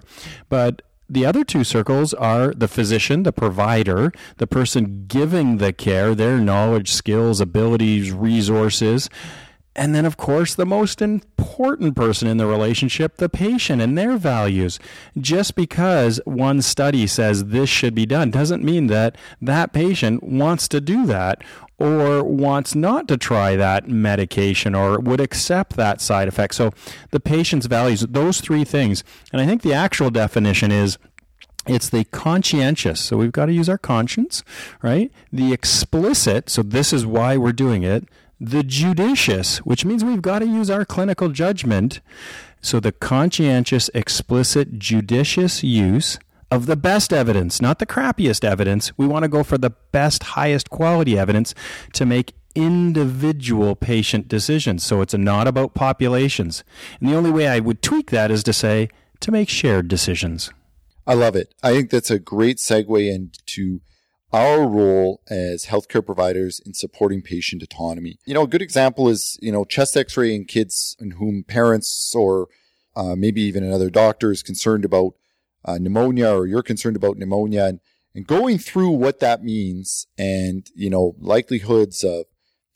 But 0.49 0.81
the 1.09 1.25
other 1.25 1.43
two 1.43 1.63
circles 1.63 2.13
are 2.13 2.53
the 2.53 2.67
physician, 2.67 3.23
the 3.23 3.31
provider, 3.31 4.11
the 4.37 4.47
person 4.47 5.05
giving 5.07 5.57
the 5.57 5.71
care, 5.71 6.13
their 6.13 6.39
knowledge, 6.39 6.91
skills, 6.91 7.39
abilities, 7.39 8.11
resources. 8.11 9.09
And 9.75 9.93
then, 9.93 10.05
of 10.05 10.17
course, 10.17 10.55
the 10.55 10.65
most 10.65 11.01
important 11.47 11.95
person 11.95 12.27
in 12.27 12.37
the 12.37 12.45
relationship, 12.45 13.17
the 13.17 13.29
patient 13.29 13.81
and 13.81 13.97
their 13.97 14.17
values. 14.17 14.79
Just 15.17 15.55
because 15.55 16.19
one 16.25 16.61
study 16.61 17.07
says 17.07 17.45
this 17.45 17.69
should 17.69 17.95
be 17.95 18.05
done 18.05 18.31
doesn't 18.31 18.63
mean 18.63 18.87
that 18.87 19.15
that 19.41 19.71
patient 19.71 20.21
wants 20.23 20.67
to 20.67 20.81
do 20.81 21.05
that 21.05 21.41
or 21.79 22.23
wants 22.23 22.75
not 22.75 23.07
to 23.07 23.17
try 23.17 23.55
that 23.55 23.87
medication 23.87 24.75
or 24.75 24.99
would 24.99 25.21
accept 25.21 25.75
that 25.77 26.01
side 26.01 26.27
effect. 26.27 26.55
So 26.55 26.71
the 27.11 27.19
patient's 27.19 27.67
values, 27.67 28.01
those 28.01 28.41
three 28.41 28.65
things. 28.65 29.03
And 29.31 29.41
I 29.41 29.45
think 29.45 29.61
the 29.61 29.73
actual 29.73 30.09
definition 30.09 30.71
is 30.71 30.97
it's 31.65 31.89
the 31.89 32.03
conscientious. 32.05 32.99
So 32.99 33.17
we've 33.17 33.31
got 33.31 33.45
to 33.45 33.53
use 33.53 33.69
our 33.69 33.77
conscience, 33.77 34.43
right? 34.81 35.11
The 35.31 35.53
explicit. 35.53 36.49
So 36.49 36.61
this 36.61 36.91
is 36.91 37.05
why 37.05 37.37
we're 37.37 37.51
doing 37.51 37.83
it. 37.83 38.05
The 38.39 38.63
judicious, 38.63 39.57
which 39.59 39.83
means 39.83 40.03
we've 40.03 40.21
got 40.21 40.39
to 40.39 40.45
use 40.45 40.69
our 40.69 40.85
clinical 40.85 41.29
judgment. 41.29 42.01
So 42.61 42.79
the 42.79 42.91
conscientious, 42.91 43.89
explicit, 43.93 44.77
judicious 44.77 45.63
use 45.63 46.19
of 46.49 46.65
the 46.65 46.75
best 46.75 47.11
evidence, 47.11 47.61
not 47.61 47.79
the 47.79 47.85
crappiest 47.85 48.43
evidence. 48.43 48.97
We 48.97 49.07
want 49.07 49.23
to 49.23 49.29
go 49.29 49.43
for 49.43 49.57
the 49.57 49.71
best, 49.91 50.23
highest 50.23 50.69
quality 50.69 51.17
evidence 51.17 51.53
to 51.93 52.05
make 52.05 52.33
individual 52.55 53.75
patient 53.75 54.27
decisions. 54.27 54.83
So 54.83 55.01
it's 55.01 55.13
not 55.13 55.47
about 55.47 55.73
populations. 55.73 56.63
And 56.99 57.09
the 57.09 57.15
only 57.15 57.31
way 57.31 57.47
I 57.47 57.59
would 57.59 57.81
tweak 57.81 58.11
that 58.11 58.31
is 58.31 58.43
to 58.43 58.53
say 58.53 58.89
to 59.19 59.31
make 59.31 59.49
shared 59.49 59.87
decisions. 59.87 60.51
I 61.05 61.13
love 61.13 61.35
it. 61.35 61.53
I 61.63 61.71
think 61.71 61.89
that's 61.89 62.11
a 62.11 62.19
great 62.19 62.57
segue 62.57 63.13
into 63.13 63.81
our 64.37 64.67
role 64.67 65.21
as 65.29 65.65
healthcare 65.65 66.05
providers 66.05 66.61
in 66.65 66.73
supporting 66.73 67.21
patient 67.23 67.63
autonomy. 67.63 68.19
You 68.25 68.35
know, 68.35 68.43
a 68.43 68.47
good 68.47 68.61
example 68.61 69.09
is, 69.09 69.37
you 69.41 69.51
know, 69.51 69.65
chest 69.65 69.97
x-ray 69.97 70.35
in 70.35 70.45
kids 70.45 70.95
in 70.99 71.11
whom 71.11 71.43
parents 71.43 72.13
or 72.15 72.47
uh, 72.95 73.15
maybe 73.15 73.41
even 73.41 73.63
another 73.63 73.89
doctor 73.89 74.31
is 74.31 74.43
concerned 74.43 74.85
about 74.85 75.13
uh, 75.65 75.77
pneumonia 75.79 76.29
or 76.29 76.45
you're 76.45 76.61
concerned 76.61 76.95
about 76.95 77.17
pneumonia 77.17 77.65
and, 77.65 77.79
and 78.13 78.27
going 78.27 78.57
through 78.59 78.91
what 78.91 79.19
that 79.19 79.43
means 79.43 80.07
and, 80.17 80.69
you 80.75 80.89
know, 80.89 81.15
likelihoods 81.19 82.03
of 82.03 82.25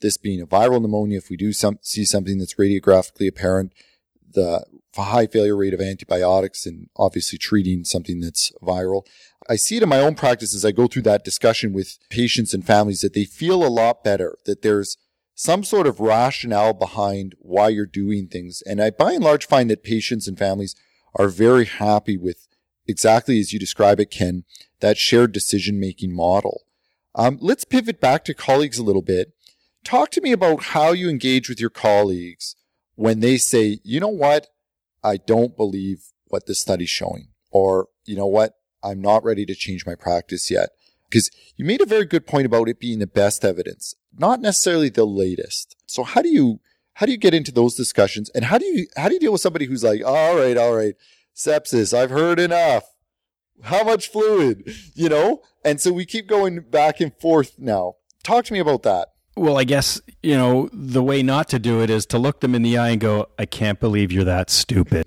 this 0.01 0.17
being 0.17 0.41
a 0.41 0.47
viral 0.47 0.81
pneumonia, 0.81 1.19
if 1.19 1.29
we 1.29 1.37
do 1.37 1.53
some, 1.53 1.77
see 1.81 2.05
something 2.05 2.39
that's 2.39 2.55
radiographically 2.55 3.27
apparent, 3.27 3.71
the 4.33 4.65
high 4.95 5.27
failure 5.27 5.55
rate 5.55 5.73
of 5.73 5.81
antibiotics 5.81 6.65
and 6.65 6.89
obviously 6.97 7.37
treating 7.37 7.83
something 7.83 8.19
that's 8.19 8.51
viral. 8.61 9.05
I 9.51 9.57
see 9.57 9.75
it 9.75 9.83
in 9.83 9.89
my 9.89 9.99
own 9.99 10.15
practice 10.15 10.55
as 10.55 10.63
I 10.63 10.71
go 10.71 10.87
through 10.87 11.01
that 11.01 11.25
discussion 11.25 11.73
with 11.73 11.99
patients 12.09 12.53
and 12.53 12.65
families 12.65 13.01
that 13.01 13.13
they 13.13 13.25
feel 13.25 13.65
a 13.65 13.67
lot 13.67 14.01
better, 14.01 14.37
that 14.45 14.61
there's 14.61 14.95
some 15.35 15.65
sort 15.65 15.87
of 15.87 15.99
rationale 15.99 16.71
behind 16.71 17.35
why 17.37 17.67
you're 17.67 17.85
doing 17.85 18.27
things. 18.29 18.63
And 18.65 18.81
I 18.81 18.91
by 18.91 19.11
and 19.11 19.21
large 19.21 19.45
find 19.45 19.69
that 19.69 19.83
patients 19.83 20.25
and 20.25 20.39
families 20.39 20.73
are 21.15 21.27
very 21.27 21.65
happy 21.65 22.17
with 22.17 22.47
exactly 22.87 23.41
as 23.41 23.51
you 23.51 23.59
describe 23.59 23.99
it, 23.99 24.09
Ken, 24.09 24.45
that 24.79 24.97
shared 24.97 25.33
decision 25.33 25.81
making 25.81 26.15
model. 26.15 26.61
Um, 27.13 27.37
let's 27.41 27.65
pivot 27.65 27.99
back 27.99 28.23
to 28.25 28.33
colleagues 28.33 28.77
a 28.77 28.83
little 28.83 29.01
bit. 29.01 29.33
Talk 29.83 30.11
to 30.11 30.21
me 30.21 30.31
about 30.31 30.63
how 30.63 30.93
you 30.93 31.09
engage 31.09 31.49
with 31.49 31.59
your 31.59 31.69
colleagues 31.69 32.55
when 32.95 33.19
they 33.19 33.35
say, 33.35 33.79
you 33.83 33.99
know 33.99 34.07
what, 34.07 34.47
I 35.03 35.17
don't 35.17 35.57
believe 35.57 36.05
what 36.27 36.45
this 36.45 36.61
study's 36.61 36.89
showing, 36.89 37.27
or 37.51 37.89
you 38.05 38.15
know 38.15 38.27
what, 38.27 38.53
I'm 38.83 39.01
not 39.01 39.23
ready 39.23 39.45
to 39.45 39.55
change 39.55 39.85
my 39.85 39.95
practice 39.95 40.49
yet. 40.49 40.69
Because 41.09 41.29
you 41.57 41.65
made 41.65 41.81
a 41.81 41.85
very 41.85 42.05
good 42.05 42.25
point 42.25 42.45
about 42.45 42.69
it 42.69 42.79
being 42.79 42.99
the 42.99 43.07
best 43.07 43.43
evidence, 43.43 43.95
not 44.17 44.39
necessarily 44.39 44.87
the 44.89 45.05
latest. 45.05 45.75
So 45.85 46.03
how 46.03 46.21
do 46.21 46.29
you 46.29 46.61
how 46.93 47.05
do 47.05 47.11
you 47.11 47.17
get 47.17 47.33
into 47.33 47.51
those 47.51 47.75
discussions, 47.75 48.29
and 48.29 48.45
how 48.45 48.57
do 48.57 48.65
you 48.65 48.87
how 48.95 49.07
do 49.07 49.15
you 49.15 49.19
deal 49.19 49.31
with 49.31 49.41
somebody 49.41 49.65
who's 49.65 49.83
like, 49.83 50.03
all 50.05 50.37
right, 50.37 50.57
all 50.57 50.75
right, 50.75 50.95
sepsis. 51.35 51.97
I've 51.97 52.09
heard 52.09 52.39
enough. 52.39 52.85
How 53.63 53.83
much 53.83 54.07
fluid, 54.07 54.73
you 54.93 55.09
know? 55.09 55.41
And 55.63 55.79
so 55.79 55.91
we 55.91 56.05
keep 56.05 56.27
going 56.27 56.59
back 56.61 56.99
and 56.99 57.13
forth 57.15 57.59
now. 57.59 57.95
Talk 58.23 58.45
to 58.45 58.53
me 58.53 58.59
about 58.59 58.83
that. 58.83 59.09
Well, 59.37 59.57
I 59.57 59.63
guess, 59.63 60.01
you 60.21 60.35
know, 60.35 60.69
the 60.73 61.01
way 61.01 61.23
not 61.23 61.47
to 61.49 61.59
do 61.59 61.81
it 61.81 61.89
is 61.89 62.05
to 62.07 62.19
look 62.19 62.41
them 62.41 62.53
in 62.53 62.63
the 62.63 62.77
eye 62.77 62.89
and 62.89 62.99
go, 62.99 63.29
I 63.39 63.45
can't 63.45 63.79
believe 63.79 64.11
you're 64.11 64.25
that 64.25 64.49
stupid. 64.49 65.05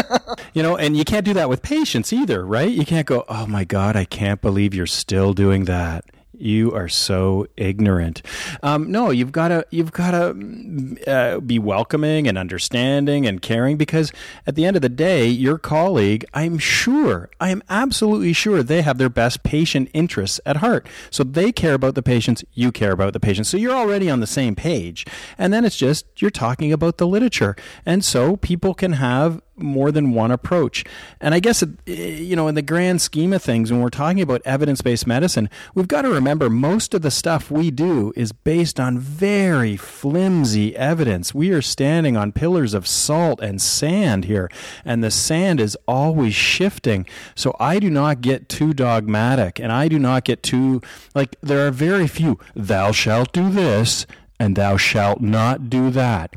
you 0.54 0.62
know, 0.62 0.76
and 0.76 0.96
you 0.96 1.04
can't 1.04 1.24
do 1.24 1.34
that 1.34 1.50
with 1.50 1.62
patients 1.62 2.12
either, 2.12 2.44
right? 2.46 2.70
You 2.70 2.86
can't 2.86 3.06
go, 3.06 3.24
oh 3.28 3.46
my 3.46 3.64
God, 3.64 3.94
I 3.94 4.04
can't 4.04 4.40
believe 4.40 4.74
you're 4.74 4.86
still 4.86 5.34
doing 5.34 5.66
that. 5.66 6.04
You 6.38 6.72
are 6.72 6.88
so 6.88 7.46
ignorant. 7.56 8.22
Um, 8.62 8.90
no, 8.90 9.10
you've 9.10 9.32
got 9.32 9.48
to 9.48 9.66
you've 9.70 9.92
got 9.92 10.12
to 10.12 10.96
uh, 11.06 11.40
be 11.40 11.58
welcoming 11.58 12.28
and 12.28 12.38
understanding 12.38 13.26
and 13.26 13.42
caring 13.42 13.76
because 13.76 14.12
at 14.46 14.54
the 14.54 14.64
end 14.64 14.76
of 14.76 14.82
the 14.82 14.88
day, 14.88 15.26
your 15.26 15.58
colleague, 15.58 16.24
I'm 16.32 16.58
sure, 16.58 17.28
I 17.40 17.50
am 17.50 17.62
absolutely 17.68 18.32
sure 18.32 18.62
they 18.62 18.82
have 18.82 18.98
their 18.98 19.08
best 19.08 19.42
patient 19.42 19.90
interests 19.92 20.40
at 20.46 20.58
heart. 20.58 20.86
So 21.10 21.24
they 21.24 21.50
care 21.50 21.74
about 21.74 21.96
the 21.96 22.02
patients, 22.02 22.44
you 22.54 22.70
care 22.70 22.92
about 22.92 23.12
the 23.14 23.20
patients. 23.20 23.48
So 23.48 23.56
you're 23.56 23.74
already 23.74 24.08
on 24.08 24.20
the 24.20 24.26
same 24.26 24.54
page. 24.54 25.04
And 25.36 25.52
then 25.52 25.64
it's 25.64 25.76
just 25.76 26.06
you're 26.18 26.30
talking 26.30 26.72
about 26.72 26.98
the 26.98 27.06
literature, 27.06 27.56
and 27.84 28.04
so 28.04 28.36
people 28.36 28.74
can 28.74 28.92
have 28.92 29.42
more 29.60 29.90
than 29.92 30.12
one 30.12 30.30
approach. 30.30 30.84
And 31.20 31.34
I 31.34 31.40
guess, 31.40 31.64
you 31.86 32.36
know, 32.36 32.48
in 32.48 32.54
the 32.54 32.62
grand 32.62 33.00
scheme 33.00 33.32
of 33.32 33.42
things, 33.42 33.70
when 33.70 33.80
we're 33.80 33.90
talking 33.90 34.20
about 34.20 34.42
evidence 34.44 34.80
based 34.80 35.06
medicine, 35.06 35.50
we've 35.74 35.88
got 35.88 36.02
to 36.02 36.08
remember 36.08 36.50
most 36.50 36.94
of 36.94 37.02
the 37.02 37.10
stuff 37.10 37.50
we 37.50 37.70
do 37.70 38.12
is 38.16 38.32
based 38.32 38.78
on 38.78 38.98
very 38.98 39.76
flimsy 39.76 40.76
evidence. 40.76 41.34
We 41.34 41.50
are 41.50 41.62
standing 41.62 42.16
on 42.16 42.32
pillars 42.32 42.74
of 42.74 42.86
salt 42.86 43.40
and 43.40 43.60
sand 43.60 44.24
here, 44.24 44.50
and 44.84 45.02
the 45.02 45.10
sand 45.10 45.60
is 45.60 45.76
always 45.86 46.34
shifting. 46.34 47.06
So 47.34 47.54
I 47.58 47.78
do 47.78 47.90
not 47.90 48.20
get 48.20 48.48
too 48.48 48.72
dogmatic, 48.72 49.58
and 49.58 49.72
I 49.72 49.88
do 49.88 49.98
not 49.98 50.24
get 50.24 50.42
too, 50.42 50.80
like, 51.14 51.36
there 51.40 51.66
are 51.66 51.70
very 51.70 52.06
few, 52.06 52.38
thou 52.54 52.92
shalt 52.92 53.32
do 53.32 53.50
this 53.50 54.06
and 54.38 54.56
thou 54.56 54.76
shalt 54.76 55.20
not 55.20 55.68
do 55.68 55.90
that. 55.90 56.34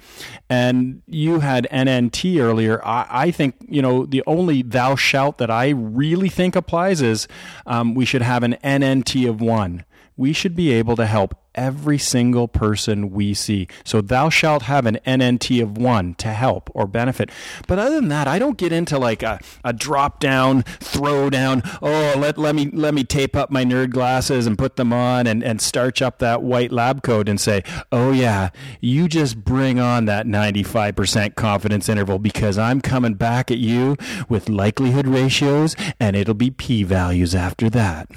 And 0.50 1.02
you 1.06 1.40
had 1.40 1.68
NNT 1.72 2.42
earlier. 2.42 2.84
I, 2.86 3.08
I, 3.10 3.32
think, 3.32 3.56
you 3.68 3.82
know, 3.82 4.06
the 4.06 4.24
only 4.26 4.62
thou 4.64 4.96
shalt 4.96 5.38
that 5.38 5.52
I 5.52 5.70
really 5.70 6.30
think 6.30 6.56
applies 6.56 7.02
is 7.02 7.28
um, 7.66 7.94
we 7.94 8.06
should 8.06 8.22
have 8.22 8.44
an 8.44 8.58
NNT 8.64 9.30
of 9.30 9.42
one 9.42 9.86
we 10.18 10.34
should 10.34 10.56
be 10.56 10.72
able 10.72 10.96
to 10.96 11.06
help 11.06 11.36
every 11.56 11.98
single 11.98 12.48
person 12.48 13.12
we 13.12 13.34
see. 13.34 13.68
So 13.84 14.02
thou 14.02 14.30
shalt 14.30 14.64
have 14.64 14.86
an 14.86 15.00
NNT 15.06 15.62
of 15.62 15.78
one 15.78 16.14
to 16.16 16.30
help 16.30 16.70
or 16.74 16.88
benefit. 16.88 17.30
But 17.68 17.80
other 17.80 17.96
than 17.96 18.08
that, 18.10 18.28
I 18.28 18.40
don't 18.40 18.58
get 18.58 18.72
into 18.72 18.98
like 18.98 19.24
a, 19.24 19.40
a 19.64 19.74
drop 19.74 20.20
down, 20.20 20.64
throw 20.64 21.30
down, 21.30 21.64
oh 21.82 22.14
let, 22.18 22.38
let 22.38 22.56
me 22.56 22.70
let 22.72 22.94
me 22.94 23.04
tape 23.04 23.36
up 23.36 23.52
my 23.52 23.66
nerd 23.66 23.92
glasses 23.92 24.48
and 24.48 24.58
put 24.58 24.76
them 24.76 24.94
on 24.94 25.28
and, 25.28 25.44
and 25.44 25.62
starch 25.62 26.02
up 26.02 26.20
that 26.20 26.42
white 26.42 26.72
lab 26.72 27.04
coat 27.04 27.28
and 27.28 27.40
say, 27.40 27.64
Oh 27.92 28.12
yeah, 28.12 28.50
you 28.80 29.08
just 29.08 29.44
bring 29.44 29.80
on 29.80 30.06
that 30.06 30.28
ninety 30.28 30.64
five 30.64 30.96
percent 30.96 31.36
confidence 31.36 31.90
interval 31.90 32.20
because 32.20 32.58
I'm 32.58 32.82
coming 32.82 33.16
back 33.16 33.52
at 33.52 33.58
you 33.58 33.98
with 34.30 34.50
likelihood 34.50 35.08
ratios 35.08 35.76
and 36.00 36.16
it'll 36.16 36.34
be 36.34 36.52
p 36.52 36.84
values 36.84 37.36
after 37.36 37.70
that. 37.72 38.10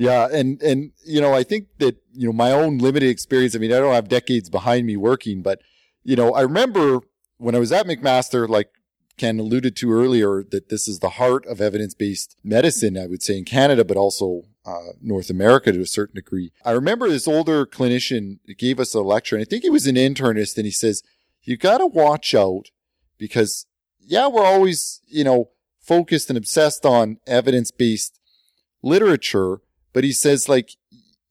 Yeah, 0.00 0.28
and 0.32 0.62
and 0.62 0.92
you 1.04 1.20
know, 1.20 1.34
I 1.34 1.42
think 1.42 1.66
that 1.76 1.98
you 2.14 2.26
know 2.26 2.32
my 2.32 2.52
own 2.52 2.78
limited 2.78 3.10
experience. 3.10 3.54
I 3.54 3.58
mean, 3.58 3.70
I 3.70 3.80
don't 3.80 3.92
have 3.92 4.08
decades 4.08 4.48
behind 4.48 4.86
me 4.86 4.96
working, 4.96 5.42
but 5.42 5.60
you 6.02 6.16
know, 6.16 6.32
I 6.32 6.40
remember 6.40 7.00
when 7.36 7.54
I 7.54 7.58
was 7.58 7.70
at 7.70 7.86
McMaster, 7.86 8.48
like 8.48 8.70
Ken 9.18 9.38
alluded 9.38 9.76
to 9.76 9.92
earlier, 9.92 10.42
that 10.52 10.70
this 10.70 10.88
is 10.88 11.00
the 11.00 11.10
heart 11.10 11.44
of 11.44 11.60
evidence-based 11.60 12.34
medicine. 12.42 12.96
I 12.96 13.08
would 13.08 13.22
say 13.22 13.36
in 13.36 13.44
Canada, 13.44 13.84
but 13.84 13.98
also 13.98 14.44
uh, 14.64 14.92
North 15.02 15.28
America 15.28 15.70
to 15.70 15.82
a 15.82 15.86
certain 15.86 16.14
degree. 16.14 16.50
I 16.64 16.70
remember 16.70 17.06
this 17.06 17.28
older 17.28 17.66
clinician 17.66 18.38
gave 18.56 18.80
us 18.80 18.94
a 18.94 19.02
lecture, 19.02 19.36
and 19.36 19.42
I 19.42 19.44
think 19.44 19.64
he 19.64 19.70
was 19.70 19.86
an 19.86 19.96
internist, 19.96 20.56
and 20.56 20.64
he 20.64 20.72
says, 20.72 21.02
"You 21.42 21.58
got 21.58 21.76
to 21.76 21.86
watch 21.86 22.34
out 22.34 22.70
because, 23.18 23.66
yeah, 24.00 24.28
we're 24.28 24.46
always 24.46 25.02
you 25.06 25.24
know 25.24 25.50
focused 25.78 26.30
and 26.30 26.38
obsessed 26.38 26.86
on 26.86 27.18
evidence-based 27.26 28.18
literature." 28.82 29.60
But 29.92 30.04
he 30.04 30.12
says, 30.12 30.48
like, 30.48 30.70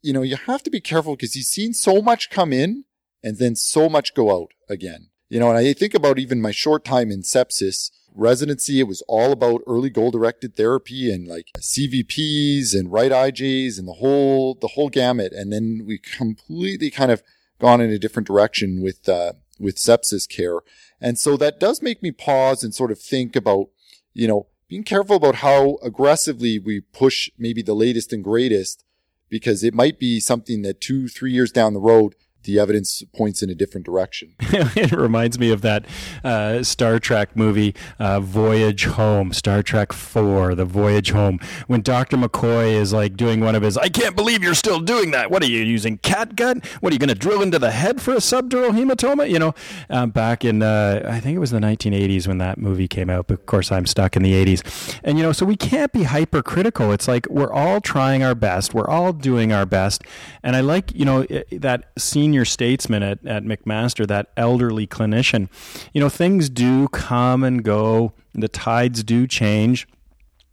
you 0.01 0.13
know, 0.13 0.21
you 0.21 0.37
have 0.47 0.63
to 0.63 0.69
be 0.69 0.81
careful 0.81 1.15
because 1.15 1.33
he's 1.33 1.47
seen 1.47 1.73
so 1.73 2.01
much 2.01 2.29
come 2.29 2.53
in 2.53 2.85
and 3.23 3.37
then 3.37 3.55
so 3.55 3.89
much 3.89 4.13
go 4.13 4.31
out 4.31 4.51
again. 4.69 5.09
You 5.29 5.39
know, 5.39 5.49
and 5.49 5.57
I 5.57 5.73
think 5.73 5.93
about 5.93 6.19
even 6.19 6.41
my 6.41 6.51
short 6.51 6.83
time 6.83 7.11
in 7.11 7.21
sepsis 7.21 7.91
residency. 8.15 8.79
It 8.79 8.87
was 8.87 9.03
all 9.07 9.31
about 9.31 9.61
early 9.67 9.89
goal 9.89 10.11
directed 10.11 10.55
therapy 10.55 11.11
and 11.11 11.27
like 11.27 11.47
CVPs 11.59 12.73
and 12.73 12.91
right 12.91 13.11
IJs 13.11 13.77
and 13.77 13.87
the 13.87 13.93
whole, 13.93 14.55
the 14.55 14.69
whole 14.69 14.89
gamut. 14.89 15.31
And 15.33 15.53
then 15.53 15.83
we 15.85 15.99
completely 15.99 16.89
kind 16.89 17.11
of 17.11 17.21
gone 17.59 17.81
in 17.81 17.91
a 17.91 17.99
different 17.99 18.27
direction 18.27 18.81
with, 18.81 19.07
uh, 19.07 19.33
with 19.59 19.75
sepsis 19.75 20.27
care. 20.27 20.59
And 21.01 21.19
so 21.19 21.37
that 21.37 21.59
does 21.59 21.81
make 21.81 22.01
me 22.01 22.11
pause 22.11 22.63
and 22.63 22.73
sort 22.73 22.91
of 22.91 22.99
think 22.99 23.35
about, 23.35 23.67
you 24.13 24.27
know, 24.27 24.47
being 24.69 24.83
careful 24.83 25.15
about 25.15 25.35
how 25.35 25.77
aggressively 25.81 26.59
we 26.59 26.79
push 26.79 27.29
maybe 27.37 27.63
the 27.63 27.73
latest 27.73 28.13
and 28.13 28.23
greatest 28.23 28.85
because 29.27 29.63
it 29.63 29.73
might 29.73 29.99
be 29.99 30.19
something 30.19 30.61
that 30.61 30.79
two, 30.79 31.07
three 31.07 31.31
years 31.31 31.51
down 31.51 31.73
the 31.73 31.79
road 31.79 32.15
the 32.43 32.59
evidence 32.59 33.03
points 33.13 33.43
in 33.43 33.49
a 33.49 33.55
different 33.55 33.85
direction. 33.85 34.35
it 34.39 34.91
reminds 34.91 35.37
me 35.37 35.51
of 35.51 35.61
that 35.61 35.85
uh, 36.23 36.63
Star 36.63 36.99
Trek 36.99 37.35
movie, 37.35 37.75
uh, 37.99 38.19
Voyage 38.19 38.85
Home, 38.85 39.33
Star 39.33 39.61
Trek 39.61 39.91
4, 39.91 40.55
The 40.55 40.65
Voyage 40.65 41.11
Home, 41.11 41.39
when 41.67 41.81
Dr. 41.81 42.17
McCoy 42.17 42.73
is 42.73 42.93
like 42.93 43.17
doing 43.17 43.41
one 43.41 43.55
of 43.55 43.63
his, 43.63 43.77
I 43.77 43.89
can't 43.89 44.15
believe 44.15 44.41
you're 44.41 44.53
still 44.53 44.79
doing 44.79 45.11
that. 45.11 45.29
What 45.29 45.43
are 45.43 45.47
you 45.47 45.61
using, 45.61 45.97
cat 45.97 46.35
gut? 46.35 46.65
What 46.79 46.91
are 46.91 46.95
you 46.95 46.99
going 46.99 47.09
to 47.09 47.15
drill 47.15 47.41
into 47.41 47.59
the 47.59 47.71
head 47.71 48.01
for 48.01 48.13
a 48.13 48.17
subdural 48.17 48.71
hematoma? 48.71 49.29
You 49.29 49.39
know, 49.39 49.55
um, 49.89 50.11
back 50.11 50.45
in, 50.45 50.61
uh, 50.61 51.05
I 51.05 51.19
think 51.19 51.35
it 51.35 51.39
was 51.39 51.51
the 51.51 51.59
1980s 51.59 52.27
when 52.27 52.37
that 52.37 52.57
movie 52.57 52.87
came 52.87 53.09
out, 53.09 53.27
but 53.27 53.33
of 53.35 53.45
course 53.45 53.71
I'm 53.71 53.85
stuck 53.85 54.15
in 54.15 54.23
the 54.23 54.33
80s. 54.33 54.99
And, 55.03 55.17
you 55.17 55.23
know, 55.23 55.33
so 55.33 55.45
we 55.45 55.57
can't 55.57 55.91
be 55.91 56.03
hypercritical. 56.03 56.91
It's 56.93 57.07
like 57.07 57.27
we're 57.29 57.51
all 57.51 57.81
trying 57.81 58.23
our 58.23 58.35
best, 58.35 58.73
we're 58.73 58.87
all 58.87 59.11
doing 59.11 59.51
our 59.51 59.65
best. 59.65 60.03
And 60.41 60.55
I 60.55 60.61
like, 60.61 60.93
you 60.95 61.05
know, 61.05 61.25
that 61.51 61.91
scene 61.97 62.28
senior 62.29 62.45
statesman 62.45 63.01
at, 63.01 63.25
at 63.25 63.43
McMaster, 63.43 64.05
that 64.05 64.27
elderly 64.37 64.85
clinician, 64.85 65.49
you 65.93 65.99
know, 65.99 66.09
things 66.09 66.47
do 66.47 66.87
come 66.89 67.43
and 67.43 67.63
go, 67.63 68.13
the 68.35 68.47
tides 68.47 69.03
do 69.03 69.25
change. 69.25 69.87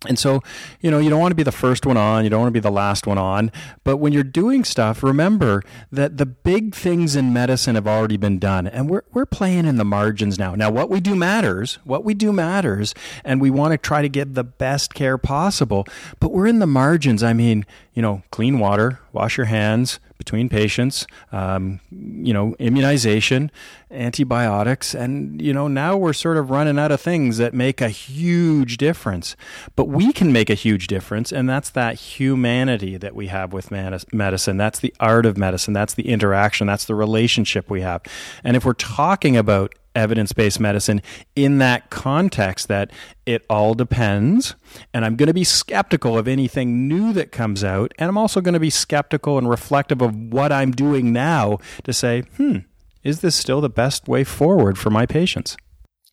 And 0.07 0.19
so, 0.19 0.43
you 0.81 0.91
know, 0.91 0.99
you 0.99 1.11
don't 1.11 1.21
want 1.21 1.33
to 1.33 1.37
be 1.37 1.43
the 1.43 1.53
first 1.53 1.85
one 1.85 1.99
on, 1.99 2.25
you 2.25 2.31
don't 2.31 2.41
want 2.41 2.49
to 2.49 2.59
be 2.59 2.61
the 2.61 2.71
last 2.71 3.07
one 3.07 3.19
on. 3.19 3.53
But 3.85 3.99
when 3.99 4.15
you're 4.15 4.25
doing 4.25 4.65
stuff, 4.65 5.03
remember 5.03 5.63
that 5.93 6.17
the 6.17 6.25
big 6.25 6.75
things 6.75 7.15
in 7.15 7.35
medicine 7.35 7.75
have 7.75 7.87
already 7.87 8.17
been 8.17 8.39
done. 8.39 8.67
And 8.67 8.89
we're, 8.89 9.03
we're 9.13 9.27
playing 9.27 9.67
in 9.67 9.77
the 9.77 9.85
margins 9.85 10.39
now. 10.39 10.55
Now, 10.55 10.71
what 10.71 10.89
we 10.89 11.01
do 11.01 11.15
matters. 11.15 11.79
What 11.85 12.05
we 12.05 12.15
do 12.15 12.33
matters. 12.33 12.95
And 13.23 13.39
we 13.39 13.51
want 13.51 13.73
to 13.73 13.79
try 13.79 14.01
to 14.01 14.09
give 14.09 14.33
the 14.33 14.45
best 14.45 14.95
care 14.95 15.19
possible. 15.19 15.87
But 16.21 16.33
we're 16.33 16.47
in 16.47 16.59
the 16.59 16.67
margins. 16.67 17.23
I 17.23 17.35
mean, 17.35 17.67
you 17.93 18.01
know, 18.01 18.23
clean 18.31 18.59
water, 18.59 19.01
wash 19.13 19.37
your 19.37 19.47
hands, 19.47 20.01
between 20.19 20.49
patients, 20.49 21.07
um, 21.33 21.81
you 21.91 22.33
know, 22.33 22.55
immunization, 22.59 23.51
antibiotics, 23.91 24.95
and 24.95 25.41
you 25.41 25.53
know 25.53 25.69
now 25.69 25.97
we're 25.97 26.13
sort 26.13 26.37
of 26.37 26.51
running 26.51 26.79
out 26.79 26.91
of 26.91 27.01
things 27.01 27.39
that 27.39 27.55
make 27.55 27.81
a 27.81 27.89
huge 27.89 28.77
difference. 28.77 29.37
But 29.75 29.89
we 29.89 30.13
can 30.13 30.33
make 30.33 30.51
a 30.51 30.55
huge 30.55 30.87
difference, 30.87 31.33
and 31.33 31.49
that's 31.49 31.71
that 31.71 31.95
humanity 31.95 32.97
that 32.97 33.15
we 33.15 33.29
have 33.29 33.53
with 33.53 33.71
medicine. 33.71 34.57
That's 34.57 34.81
the 34.81 34.95
art 35.01 35.27
of 35.27 35.37
medicine. 35.37 35.73
That's 35.73 35.95
the 35.95 36.09
interaction. 36.09 36.67
That's 36.67 36.85
the 36.85 36.95
relationship 36.95 37.71
we 37.71 37.83
have. 37.83 38.03
And 38.43 38.57
if 38.57 38.65
we're 38.65 38.73
talking 38.75 39.37
about 39.37 39.75
evidence 39.97 40.33
based 40.33 40.61
medicine 40.61 41.03
in 41.35 41.59
that 41.59 41.91
context 41.91 42.69
that 42.69 42.93
it 43.25 43.45
all 43.51 43.75
depends. 43.75 44.55
And 44.95 45.05
I'm 45.05 45.17
going 45.17 45.29
to 45.29 45.35
be 45.35 45.45
skeptical 45.45 46.17
of 46.17 46.29
anything 46.29 46.87
new 46.87 47.13
that 47.15 47.33
comes 47.33 47.65
out. 47.65 47.93
And 47.99 48.09
I'm 48.09 48.19
also 48.19 48.41
going 48.41 48.55
to 48.55 48.61
be 48.61 48.71
skeptical 48.71 49.39
and 49.39 49.49
reflective 49.49 50.03
of 50.03 50.15
what 50.15 50.53
I'm 50.53 50.71
doing 50.71 51.13
now 51.13 51.59
to 51.85 51.93
say, 51.93 52.23
hmm, 52.37 52.59
is 53.03 53.21
this 53.21 53.35
still 53.35 53.61
the 53.61 53.69
best 53.69 54.07
way 54.07 54.23
forward 54.23 54.79
for 54.79 54.91
my 54.91 55.07
patients? 55.07 55.57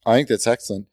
I 0.05 0.15
think 0.15 0.29
that's 0.29 0.47
excellent. 0.47 0.87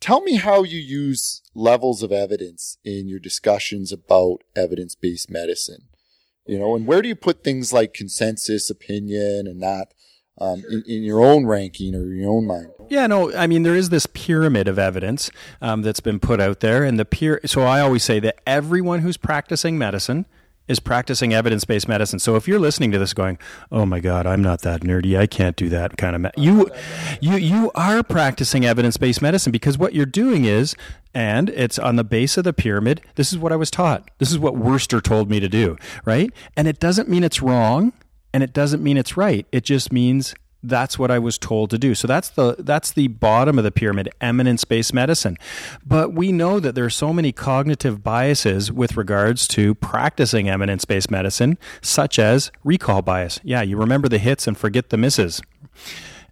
Tell 0.00 0.20
me 0.20 0.36
how 0.36 0.62
you 0.62 0.78
use 0.78 1.42
levels 1.54 2.02
of 2.02 2.12
evidence 2.12 2.78
in 2.84 3.08
your 3.08 3.18
discussions 3.18 3.90
about 3.90 4.44
evidence 4.54 4.94
based 4.94 5.30
medicine. 5.30 5.88
You 6.46 6.58
know, 6.58 6.74
and 6.74 6.86
where 6.86 7.02
do 7.02 7.08
you 7.08 7.16
put 7.16 7.44
things 7.44 7.72
like 7.72 7.92
consensus, 7.92 8.70
opinion, 8.70 9.46
and 9.46 9.62
that 9.62 9.92
um, 10.40 10.62
in, 10.70 10.84
in, 10.86 11.02
your 11.02 11.22
own 11.22 11.46
ranking 11.46 11.94
or 11.94 12.04
your 12.04 12.30
own 12.30 12.46
mind. 12.46 12.68
Yeah, 12.88 13.06
no, 13.06 13.34
I 13.34 13.46
mean 13.46 13.62
there 13.62 13.74
is 13.74 13.90
this 13.90 14.06
pyramid 14.06 14.68
of 14.68 14.78
evidence 14.78 15.30
um, 15.60 15.82
that's 15.82 16.00
been 16.00 16.20
put 16.20 16.40
out 16.40 16.60
there, 16.60 16.84
and 16.84 16.98
the 16.98 17.04
peer. 17.04 17.40
So 17.44 17.62
I 17.62 17.80
always 17.80 18.02
say 18.04 18.20
that 18.20 18.38
everyone 18.46 19.00
who's 19.00 19.16
practicing 19.16 19.76
medicine 19.78 20.26
is 20.68 20.80
practicing 20.80 21.32
evidence-based 21.32 21.88
medicine. 21.88 22.18
So 22.18 22.36
if 22.36 22.46
you're 22.46 22.58
listening 22.58 22.92
to 22.92 22.98
this, 22.98 23.14
going, 23.14 23.38
"Oh 23.72 23.86
my 23.86 24.00
God, 24.00 24.26
I'm 24.26 24.42
not 24.42 24.60
that 24.62 24.82
nerdy. 24.82 25.18
I 25.18 25.26
can't 25.26 25.56
do 25.56 25.68
that 25.70 25.96
kind 25.96 26.14
of," 26.14 26.22
me-. 26.22 26.30
you, 26.36 26.70
you, 27.20 27.36
you 27.36 27.70
are 27.74 28.02
practicing 28.02 28.64
evidence-based 28.64 29.20
medicine 29.20 29.50
because 29.50 29.78
what 29.78 29.94
you're 29.94 30.06
doing 30.06 30.44
is, 30.44 30.76
and 31.14 31.48
it's 31.50 31.78
on 31.78 31.96
the 31.96 32.04
base 32.04 32.36
of 32.36 32.44
the 32.44 32.52
pyramid. 32.52 33.00
This 33.16 33.32
is 33.32 33.38
what 33.38 33.50
I 33.50 33.56
was 33.56 33.70
taught. 33.70 34.10
This 34.18 34.30
is 34.30 34.38
what 34.38 34.56
Worster 34.56 35.00
told 35.00 35.30
me 35.30 35.40
to 35.40 35.48
do, 35.48 35.76
right? 36.04 36.30
And 36.56 36.68
it 36.68 36.78
doesn't 36.78 37.08
mean 37.08 37.24
it's 37.24 37.42
wrong 37.42 37.92
and 38.32 38.42
it 38.42 38.52
doesn't 38.52 38.82
mean 38.82 38.96
it's 38.96 39.16
right. 39.16 39.46
It 39.52 39.64
just 39.64 39.92
means 39.92 40.34
that's 40.62 40.98
what 40.98 41.10
I 41.10 41.18
was 41.18 41.38
told 41.38 41.70
to 41.70 41.78
do. 41.78 41.94
So 41.94 42.08
that's 42.08 42.28
the 42.30 42.56
that's 42.58 42.90
the 42.90 43.08
bottom 43.08 43.58
of 43.58 43.64
the 43.64 43.70
pyramid, 43.70 44.10
eminence-based 44.20 44.92
medicine. 44.92 45.36
But 45.86 46.12
we 46.12 46.32
know 46.32 46.58
that 46.60 46.74
there 46.74 46.84
are 46.84 46.90
so 46.90 47.12
many 47.12 47.32
cognitive 47.32 48.02
biases 48.02 48.72
with 48.72 48.96
regards 48.96 49.46
to 49.48 49.74
practicing 49.76 50.48
eminence-based 50.48 51.10
medicine, 51.10 51.58
such 51.80 52.18
as 52.18 52.50
recall 52.64 53.02
bias. 53.02 53.40
Yeah, 53.44 53.62
you 53.62 53.76
remember 53.76 54.08
the 54.08 54.18
hits 54.18 54.46
and 54.46 54.58
forget 54.58 54.90
the 54.90 54.96
misses. 54.96 55.40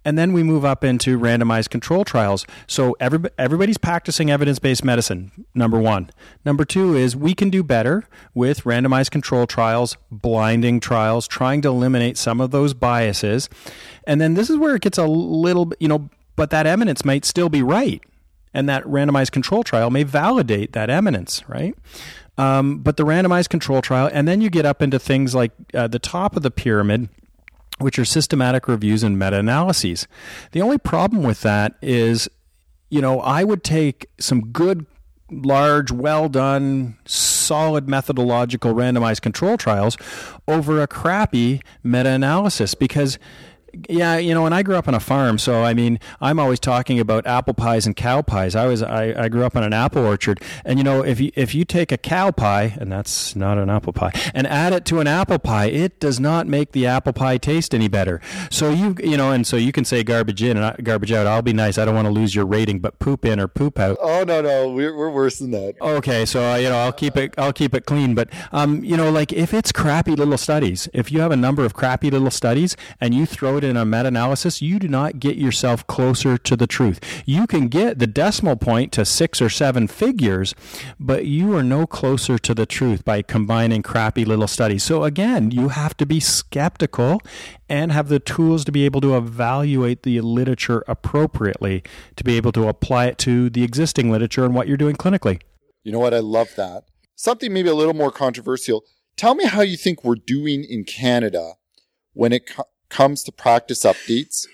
And 0.07 0.17
then 0.17 0.31
we 0.31 0.41
move 0.41 0.63
up 0.63 0.85
into 0.85 1.19
randomized 1.19 1.69
control 1.69 2.05
trials. 2.05 2.45
So 2.65 2.95
every, 2.97 3.29
everybody's 3.37 3.77
practicing 3.77 4.31
evidence 4.31 4.57
based 4.57 4.85
medicine, 4.85 5.45
number 5.53 5.77
one. 5.77 6.11
Number 6.45 6.63
two 6.63 6.95
is 6.95 7.13
we 7.13 7.33
can 7.33 7.49
do 7.49 7.61
better 7.61 8.05
with 8.33 8.61
randomized 8.61 9.11
control 9.11 9.45
trials, 9.45 9.97
blinding 10.09 10.79
trials, 10.79 11.27
trying 11.27 11.61
to 11.63 11.67
eliminate 11.67 12.17
some 12.17 12.39
of 12.39 12.51
those 12.51 12.73
biases. 12.73 13.49
And 14.05 14.21
then 14.21 14.35
this 14.35 14.49
is 14.49 14.55
where 14.55 14.75
it 14.75 14.81
gets 14.81 14.97
a 14.97 15.05
little, 15.05 15.73
you 15.77 15.89
know, 15.89 16.09
but 16.37 16.51
that 16.51 16.65
eminence 16.65 17.03
might 17.03 17.25
still 17.25 17.49
be 17.49 17.61
right. 17.61 18.01
And 18.53 18.69
that 18.69 18.85
randomized 18.85 19.31
control 19.31 19.61
trial 19.61 19.89
may 19.89 20.03
validate 20.03 20.71
that 20.71 20.89
eminence, 20.89 21.43
right? 21.49 21.75
Um, 22.37 22.77
but 22.77 22.95
the 22.95 23.03
randomized 23.03 23.49
control 23.49 23.81
trial, 23.81 24.09
and 24.13 24.25
then 24.25 24.39
you 24.39 24.49
get 24.49 24.65
up 24.65 24.81
into 24.81 24.99
things 24.99 25.35
like 25.35 25.51
uh, 25.73 25.89
the 25.89 25.99
top 25.99 26.37
of 26.37 26.43
the 26.43 26.51
pyramid 26.51 27.09
which 27.79 27.99
are 27.99 28.05
systematic 28.05 28.67
reviews 28.67 29.03
and 29.03 29.19
meta 29.19 29.37
analyses. 29.37 30.07
The 30.51 30.61
only 30.61 30.77
problem 30.77 31.23
with 31.23 31.41
that 31.41 31.75
is, 31.81 32.27
you 32.89 33.01
know, 33.01 33.19
I 33.21 33.43
would 33.43 33.63
take 33.63 34.07
some 34.19 34.51
good, 34.51 34.85
large, 35.29 35.91
well 35.91 36.29
done, 36.29 36.97
solid 37.05 37.87
methodological 37.87 38.73
randomized 38.73 39.21
control 39.21 39.57
trials 39.57 39.97
over 40.47 40.81
a 40.81 40.87
crappy 40.87 41.61
meta 41.83 42.09
analysis 42.09 42.73
because 42.73 43.19
Yeah, 43.89 44.17
you 44.17 44.33
know, 44.33 44.45
and 44.45 44.53
I 44.53 44.63
grew 44.63 44.75
up 44.75 44.87
on 44.87 44.93
a 44.93 44.99
farm, 44.99 45.37
so 45.37 45.63
I 45.63 45.73
mean, 45.73 45.99
I'm 46.21 46.39
always 46.39 46.59
talking 46.59 46.99
about 46.99 47.25
apple 47.27 47.53
pies 47.53 47.85
and 47.85 47.95
cow 47.95 48.21
pies. 48.21 48.55
I 48.55 48.65
was 48.67 48.81
I, 48.81 49.13
I 49.23 49.29
grew 49.29 49.43
up 49.43 49.55
on 49.55 49.63
an 49.63 49.73
apple 49.73 50.05
orchard, 50.05 50.41
and 50.65 50.79
you 50.79 50.83
know, 50.83 51.03
if 51.03 51.19
you 51.19 51.31
if 51.35 51.53
you 51.53 51.65
take 51.65 51.91
a 51.91 51.97
cow 51.97 52.31
pie, 52.31 52.75
and 52.79 52.91
that's 52.91 53.35
not 53.35 53.57
an 53.57 53.69
apple 53.69 53.93
pie, 53.93 54.11
and 54.33 54.47
add 54.47 54.73
it 54.73 54.85
to 54.85 54.99
an 54.99 55.07
apple 55.07 55.39
pie, 55.39 55.65
it 55.65 55.99
does 55.99 56.19
not 56.19 56.47
make 56.47 56.71
the 56.71 56.85
apple 56.85 57.13
pie 57.13 57.37
taste 57.37 57.73
any 57.73 57.87
better. 57.87 58.21
So 58.49 58.71
you 58.71 58.95
you 59.03 59.17
know, 59.17 59.31
and 59.31 59.45
so 59.45 59.57
you 59.57 59.71
can 59.71 59.85
say 59.85 60.03
garbage 60.03 60.41
in 60.41 60.57
and 60.57 60.83
garbage 60.83 61.11
out. 61.11 61.27
I'll 61.27 61.41
be 61.41 61.53
nice. 61.53 61.77
I 61.77 61.85
don't 61.85 61.95
want 61.95 62.07
to 62.07 62.11
lose 62.13 62.33
your 62.35 62.45
rating, 62.45 62.79
but 62.79 62.99
poop 62.99 63.25
in 63.25 63.39
or 63.39 63.47
poop 63.47 63.79
out. 63.79 63.97
Oh 64.01 64.23
no 64.23 64.41
no, 64.41 64.71
we're 64.71 64.95
we're 64.95 65.11
worse 65.11 65.39
than 65.39 65.51
that. 65.51 65.75
Okay, 65.81 66.25
so 66.25 66.51
uh, 66.51 66.55
you 66.55 66.69
know, 66.69 66.77
I'll 66.77 66.93
keep 66.93 67.15
it 67.17 67.33
I'll 67.37 67.53
keep 67.53 67.73
it 67.73 67.85
clean, 67.85 68.15
but 68.15 68.29
um, 68.51 68.83
you 68.83 68.97
know, 68.97 69.11
like 69.11 69.33
if 69.33 69.53
it's 69.53 69.71
crappy 69.71 70.15
little 70.15 70.37
studies, 70.37 70.89
if 70.93 71.11
you 71.11 71.19
have 71.21 71.31
a 71.31 71.35
number 71.37 71.63
of 71.65 71.73
crappy 71.73 72.09
little 72.09 72.31
studies 72.31 72.75
and 72.99 73.13
you 73.13 73.25
throw 73.25 73.57
it 73.57 73.63
in 73.67 73.77
a 73.77 73.85
meta-analysis, 73.85 74.61
you 74.61 74.79
do 74.79 74.87
not 74.87 75.19
get 75.19 75.37
yourself 75.37 75.85
closer 75.85 76.37
to 76.37 76.55
the 76.55 76.65
truth. 76.67 76.99
You 77.25 77.45
can 77.45 77.67
get 77.67 77.99
the 77.99 78.07
decimal 78.07 78.55
point 78.55 78.91
to 78.93 79.05
six 79.05 79.41
or 79.41 79.49
seven 79.49 79.87
figures, 79.87 80.55
but 80.99 81.25
you 81.25 81.55
are 81.55 81.63
no 81.63 81.85
closer 81.85 82.37
to 82.39 82.55
the 82.55 82.65
truth 82.65 83.05
by 83.05 83.21
combining 83.21 83.83
crappy 83.83 84.25
little 84.25 84.47
studies. 84.47 84.83
So 84.83 85.03
again, 85.03 85.51
you 85.51 85.69
have 85.69 85.95
to 85.97 86.05
be 86.05 86.19
skeptical 86.19 87.21
and 87.69 87.91
have 87.91 88.07
the 88.07 88.19
tools 88.19 88.63
to 88.65 88.71
be 88.71 88.85
able 88.85 89.01
to 89.01 89.17
evaluate 89.17 90.03
the 90.03 90.21
literature 90.21 90.83
appropriately 90.87 91.83
to 92.15 92.23
be 92.23 92.37
able 92.37 92.51
to 92.53 92.67
apply 92.67 93.05
it 93.07 93.17
to 93.19 93.49
the 93.49 93.63
existing 93.63 94.09
literature 94.11 94.45
and 94.45 94.55
what 94.55 94.67
you're 94.67 94.77
doing 94.77 94.95
clinically. 94.95 95.41
You 95.83 95.91
know 95.91 95.99
what? 95.99 96.13
I 96.13 96.19
love 96.19 96.49
that. 96.55 96.85
Something 97.15 97.53
maybe 97.53 97.69
a 97.69 97.75
little 97.75 97.93
more 97.93 98.11
controversial. 98.11 98.83
Tell 99.15 99.33
me 99.33 99.45
how 99.45 99.61
you 99.61 99.77
think 99.77 100.03
we're 100.03 100.15
doing 100.15 100.63
in 100.63 100.83
Canada 100.83 101.53
when 102.13 102.31
it 102.31 102.45
co- 102.45 102.67
comes 102.89 103.23
to 103.23 103.31
practice 103.31 103.83
updates 103.83 104.45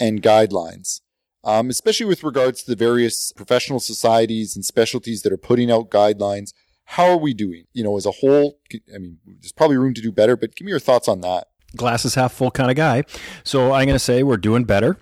and 0.00 0.22
guidelines, 0.22 1.00
um, 1.44 1.70
especially 1.70 2.06
with 2.06 2.24
regards 2.24 2.62
to 2.62 2.70
the 2.70 2.76
various 2.76 3.32
professional 3.32 3.80
societies 3.80 4.56
and 4.56 4.64
specialties 4.64 5.22
that 5.22 5.32
are 5.32 5.38
putting 5.38 5.70
out 5.70 5.90
guidelines. 5.90 6.52
How 6.84 7.08
are 7.08 7.16
we 7.16 7.32
doing? 7.34 7.64
You 7.72 7.84
know, 7.84 7.96
as 7.96 8.06
a 8.06 8.10
whole, 8.10 8.58
I 8.94 8.98
mean, 8.98 9.18
there's 9.24 9.52
probably 9.52 9.76
room 9.76 9.94
to 9.94 10.02
do 10.02 10.12
better, 10.12 10.36
but 10.36 10.54
give 10.56 10.66
me 10.66 10.70
your 10.70 10.80
thoughts 10.80 11.08
on 11.08 11.20
that. 11.20 11.48
Glasses 11.76 12.16
half 12.16 12.32
full 12.32 12.50
kind 12.50 12.70
of 12.70 12.76
guy. 12.76 13.04
So 13.44 13.72
I'm 13.72 13.86
going 13.86 13.94
to 13.94 13.98
say 13.98 14.22
we're 14.22 14.36
doing 14.36 14.64
better. 14.64 14.98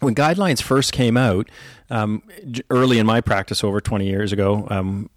When 0.00 0.16
guidelines 0.16 0.60
first 0.60 0.92
came 0.92 1.16
out, 1.16 1.48
um, 1.90 2.22
early 2.70 2.98
in 2.98 3.06
my 3.06 3.20
practice 3.20 3.62
over 3.62 3.80
20 3.80 4.06
years 4.06 4.32
ago, 4.32 4.66
um, 4.68 5.10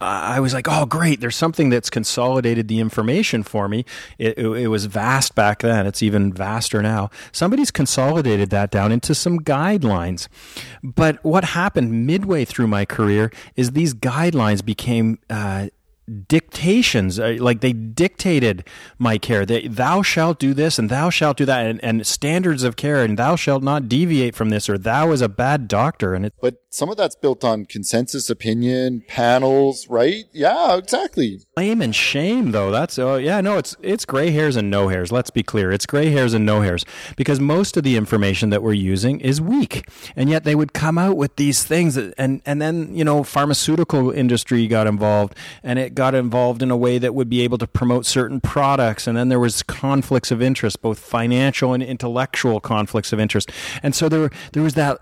I 0.00 0.40
was 0.40 0.52
like, 0.52 0.66
oh, 0.68 0.86
great. 0.86 1.20
There's 1.20 1.36
something 1.36 1.70
that's 1.70 1.88
consolidated 1.88 2.68
the 2.68 2.80
information 2.80 3.42
for 3.42 3.68
me. 3.68 3.84
It, 4.18 4.36
it, 4.38 4.46
it, 4.46 4.68
was 4.68 4.86
vast 4.86 5.34
back 5.34 5.60
then. 5.60 5.86
It's 5.86 6.02
even 6.02 6.32
vaster 6.32 6.82
now. 6.82 7.10
Somebody's 7.32 7.70
consolidated 7.70 8.50
that 8.50 8.70
down 8.70 8.90
into 8.90 9.14
some 9.14 9.38
guidelines. 9.38 10.28
But 10.82 11.24
what 11.24 11.44
happened 11.44 12.06
midway 12.06 12.44
through 12.44 12.66
my 12.66 12.84
career 12.84 13.30
is 13.54 13.70
these 13.70 13.94
guidelines 13.94 14.64
became 14.64 15.18
uh, 15.30 15.68
dictations 16.28 17.18
uh, 17.18 17.36
like 17.38 17.60
they 17.60 17.72
dictated 17.72 18.66
my 18.98 19.16
care. 19.18 19.46
They, 19.46 19.68
thou 19.68 20.02
shalt 20.02 20.38
do 20.38 20.52
this 20.52 20.78
and 20.78 20.90
thou 20.90 21.10
shalt 21.10 21.38
do 21.38 21.46
that 21.46 21.66
and, 21.66 21.82
and, 21.82 22.06
standards 22.06 22.62
of 22.62 22.76
care 22.76 23.02
and 23.02 23.18
thou 23.18 23.36
shalt 23.36 23.62
not 23.62 23.88
deviate 23.88 24.34
from 24.34 24.50
this 24.50 24.68
or 24.68 24.76
thou 24.76 25.12
is 25.12 25.22
a 25.22 25.28
bad 25.28 25.66
doctor. 25.66 26.12
And 26.14 26.26
it 26.26 26.34
but 26.40 26.56
some 26.68 26.90
of 26.90 26.96
that's 26.96 27.16
built 27.16 27.44
on 27.44 27.64
consensus 27.64 28.28
opinion 28.28 29.02
panels 29.08 29.88
right? 29.88 30.24
Yeah 30.32 30.76
exactly. 30.76 31.40
Blame 31.56 31.80
and 31.80 31.94
shame 31.94 32.50
though. 32.50 32.70
That's 32.70 32.98
oh 32.98 33.16
yeah 33.16 33.40
no 33.40 33.56
it's 33.56 33.74
it's 33.80 34.04
gray 34.04 34.30
hairs 34.30 34.56
and 34.56 34.70
no 34.70 34.88
hairs. 34.88 35.10
Let's 35.10 35.30
be 35.30 35.42
clear. 35.42 35.72
It's 35.72 35.86
gray 35.86 36.10
hairs 36.10 36.34
and 36.34 36.44
no 36.44 36.60
hairs. 36.60 36.84
Because 37.16 37.40
most 37.40 37.78
of 37.78 37.82
the 37.82 37.96
information 37.96 38.50
that 38.50 38.62
we're 38.62 38.74
using 38.74 39.20
is 39.20 39.40
weak. 39.40 39.88
And 40.16 40.28
yet 40.28 40.44
they 40.44 40.54
would 40.54 40.74
come 40.74 40.98
out 40.98 41.16
with 41.16 41.36
these 41.36 41.64
things 41.64 41.94
that, 41.94 42.12
and 42.18 42.42
and 42.44 42.60
then 42.60 42.94
you 42.94 43.04
know 43.04 43.22
pharmaceutical 43.22 44.10
industry 44.10 44.66
got 44.66 44.86
involved 44.86 45.34
and 45.62 45.78
it 45.78 45.93
got 45.94 46.14
involved 46.14 46.62
in 46.62 46.70
a 46.70 46.76
way 46.76 46.98
that 46.98 47.14
would 47.14 47.28
be 47.28 47.42
able 47.42 47.58
to 47.58 47.66
promote 47.66 48.06
certain 48.06 48.40
products 48.40 49.06
and 49.06 49.16
then 49.16 49.28
there 49.28 49.40
was 49.40 49.62
conflicts 49.62 50.30
of 50.30 50.42
interest 50.42 50.82
both 50.82 50.98
financial 50.98 51.72
and 51.72 51.82
intellectual 51.82 52.60
conflicts 52.60 53.12
of 53.12 53.20
interest 53.20 53.50
and 53.82 53.94
so 53.94 54.08
there 54.08 54.30
there 54.52 54.62
was 54.62 54.74
that 54.74 55.00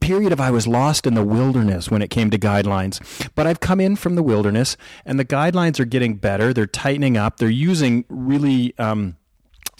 period 0.00 0.32
of 0.32 0.40
I 0.40 0.52
was 0.52 0.68
lost 0.68 1.04
in 1.04 1.14
the 1.14 1.24
wilderness 1.24 1.90
when 1.90 2.00
it 2.00 2.10
came 2.10 2.30
to 2.30 2.38
guidelines. 2.38 3.00
But 3.34 3.48
I've 3.48 3.58
come 3.58 3.80
in 3.80 3.96
from 3.96 4.14
the 4.14 4.22
wilderness, 4.22 4.76
and 5.04 5.18
the 5.18 5.24
guidelines 5.24 5.80
are 5.80 5.84
getting 5.84 6.14
better. 6.14 6.52
They're 6.52 6.66
tightening 6.66 7.16
up. 7.16 7.38
They're 7.38 7.48
using 7.48 8.04
really. 8.08 8.72
Um, 8.78 9.16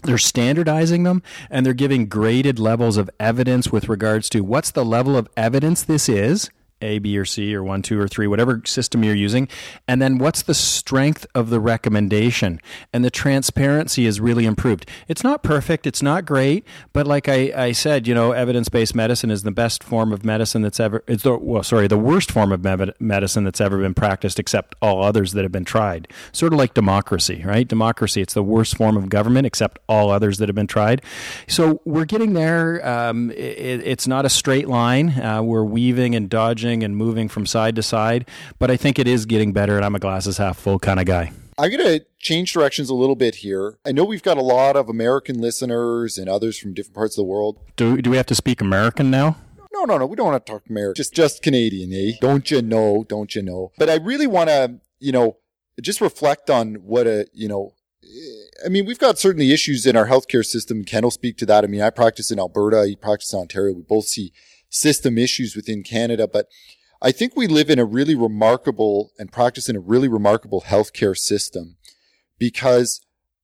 they're 0.02 0.18
standardizing 0.18 1.02
them 1.04 1.22
and 1.50 1.64
they're 1.64 1.72
giving 1.72 2.06
graded 2.06 2.58
levels 2.58 2.96
of 2.96 3.10
evidence 3.18 3.72
with 3.72 3.88
regards 3.88 4.28
to 4.28 4.40
what's 4.40 4.70
the 4.70 4.84
level 4.84 5.16
of 5.16 5.26
evidence 5.36 5.82
this 5.82 6.08
is 6.08 6.50
a, 6.80 6.98
B, 6.98 7.16
or 7.16 7.24
C, 7.24 7.54
or 7.54 7.64
one, 7.64 7.82
two, 7.82 7.98
or 7.98 8.06
three, 8.06 8.26
whatever 8.26 8.60
system 8.66 9.02
you're 9.02 9.14
using. 9.14 9.48
And 9.88 10.02
then 10.02 10.18
what's 10.18 10.42
the 10.42 10.54
strength 10.54 11.26
of 11.34 11.48
the 11.50 11.58
recommendation? 11.58 12.60
And 12.92 13.04
the 13.04 13.10
transparency 13.10 14.04
is 14.04 14.20
really 14.20 14.44
improved. 14.44 14.88
It's 15.08 15.24
not 15.24 15.42
perfect, 15.42 15.86
it's 15.86 16.02
not 16.02 16.26
great, 16.26 16.66
but 16.92 17.06
like 17.06 17.28
I, 17.28 17.52
I 17.56 17.72
said, 17.72 18.06
you 18.06 18.14
know, 18.14 18.32
evidence 18.32 18.68
based 18.68 18.94
medicine 18.94 19.30
is 19.30 19.42
the 19.42 19.50
best 19.50 19.82
form 19.82 20.12
of 20.12 20.24
medicine 20.24 20.62
that's 20.62 20.78
ever, 20.78 21.02
it's 21.06 21.22
the, 21.22 21.38
well, 21.38 21.62
sorry, 21.62 21.86
the 21.86 21.96
worst 21.96 22.30
form 22.30 22.52
of 22.52 22.62
medicine 23.00 23.44
that's 23.44 23.60
ever 23.60 23.78
been 23.78 23.94
practiced, 23.94 24.38
except 24.38 24.74
all 24.82 25.02
others 25.02 25.32
that 25.32 25.44
have 25.44 25.52
been 25.52 25.64
tried. 25.64 26.08
Sort 26.32 26.52
of 26.52 26.58
like 26.58 26.74
democracy, 26.74 27.42
right? 27.44 27.66
Democracy, 27.66 28.20
it's 28.20 28.34
the 28.34 28.42
worst 28.42 28.76
form 28.76 28.96
of 28.96 29.08
government, 29.08 29.46
except 29.46 29.78
all 29.88 30.10
others 30.10 30.36
that 30.38 30.48
have 30.48 30.56
been 30.56 30.66
tried. 30.66 31.00
So 31.48 31.80
we're 31.86 32.04
getting 32.04 32.34
there. 32.34 32.86
Um, 32.86 33.30
it, 33.30 33.80
it's 33.86 34.06
not 34.06 34.26
a 34.26 34.28
straight 34.28 34.68
line. 34.68 35.18
Uh, 35.20 35.42
we're 35.42 35.64
weaving 35.64 36.14
and 36.14 36.28
dodging 36.28 36.65
and 36.66 36.96
moving 36.96 37.28
from 37.28 37.46
side 37.46 37.76
to 37.76 37.82
side. 37.82 38.28
But 38.58 38.70
I 38.70 38.76
think 38.76 38.98
it 38.98 39.06
is 39.06 39.26
getting 39.26 39.52
better, 39.52 39.76
and 39.76 39.84
I'm 39.84 39.94
a 39.94 39.98
glasses 39.98 40.38
half 40.38 40.58
full 40.58 40.78
kind 40.78 41.00
of 41.00 41.06
guy. 41.06 41.32
I'm 41.58 41.70
going 41.70 41.82
to 41.82 42.04
change 42.18 42.52
directions 42.52 42.90
a 42.90 42.94
little 42.94 43.16
bit 43.16 43.36
here. 43.36 43.78
I 43.86 43.92
know 43.92 44.04
we've 44.04 44.22
got 44.22 44.36
a 44.36 44.42
lot 44.42 44.76
of 44.76 44.90
American 44.90 45.40
listeners 45.40 46.18
and 46.18 46.28
others 46.28 46.58
from 46.58 46.74
different 46.74 46.94
parts 46.94 47.16
of 47.16 47.22
the 47.22 47.28
world. 47.28 47.58
Do, 47.76 48.02
do 48.02 48.10
we 48.10 48.18
have 48.18 48.26
to 48.26 48.34
speak 48.34 48.60
American 48.60 49.10
now? 49.10 49.38
No, 49.72 49.84
no, 49.84 49.96
no. 49.96 50.06
We 50.06 50.16
don't 50.16 50.26
want 50.26 50.44
to 50.44 50.52
talk 50.52 50.64
American. 50.68 50.96
Just, 50.96 51.14
just 51.14 51.42
Canadian, 51.42 51.92
eh? 51.92 52.16
Don't 52.20 52.50
you 52.50 52.60
know? 52.60 53.04
Don't 53.08 53.34
you 53.34 53.42
know? 53.42 53.72
But 53.78 53.88
I 53.88 53.94
really 53.94 54.26
want 54.26 54.50
to, 54.50 54.80
you 54.98 55.12
know, 55.12 55.38
just 55.80 56.00
reflect 56.00 56.50
on 56.50 56.74
what 56.76 57.06
a, 57.06 57.26
you 57.32 57.48
know, 57.48 57.72
I 58.64 58.68
mean, 58.68 58.86
we've 58.86 58.98
got 58.98 59.18
certainly 59.18 59.52
issues 59.52 59.86
in 59.86 59.96
our 59.96 60.06
healthcare 60.06 60.44
system. 60.44 60.84
Ken 60.84 61.02
will 61.02 61.10
speak 61.10 61.36
to 61.38 61.46
that. 61.46 61.64
I 61.64 61.66
mean, 61.66 61.82
I 61.82 61.90
practice 61.90 62.30
in 62.30 62.38
Alberta. 62.38 62.86
He 62.86 62.96
practices 62.96 63.34
in 63.34 63.40
Ontario. 63.40 63.74
We 63.74 63.82
both 63.82 64.06
see 64.06 64.32
system 64.76 65.18
issues 65.18 65.56
within 65.56 65.82
Canada, 65.82 66.28
but 66.28 66.46
I 67.02 67.12
think 67.12 67.36
we 67.36 67.46
live 67.46 67.70
in 67.70 67.78
a 67.78 67.84
really 67.84 68.14
remarkable 68.14 69.10
and 69.18 69.30
practice 69.32 69.68
in 69.68 69.76
a 69.76 69.80
really 69.80 70.08
remarkable 70.08 70.62
healthcare 70.62 71.16
system 71.16 71.76
because 72.38 73.00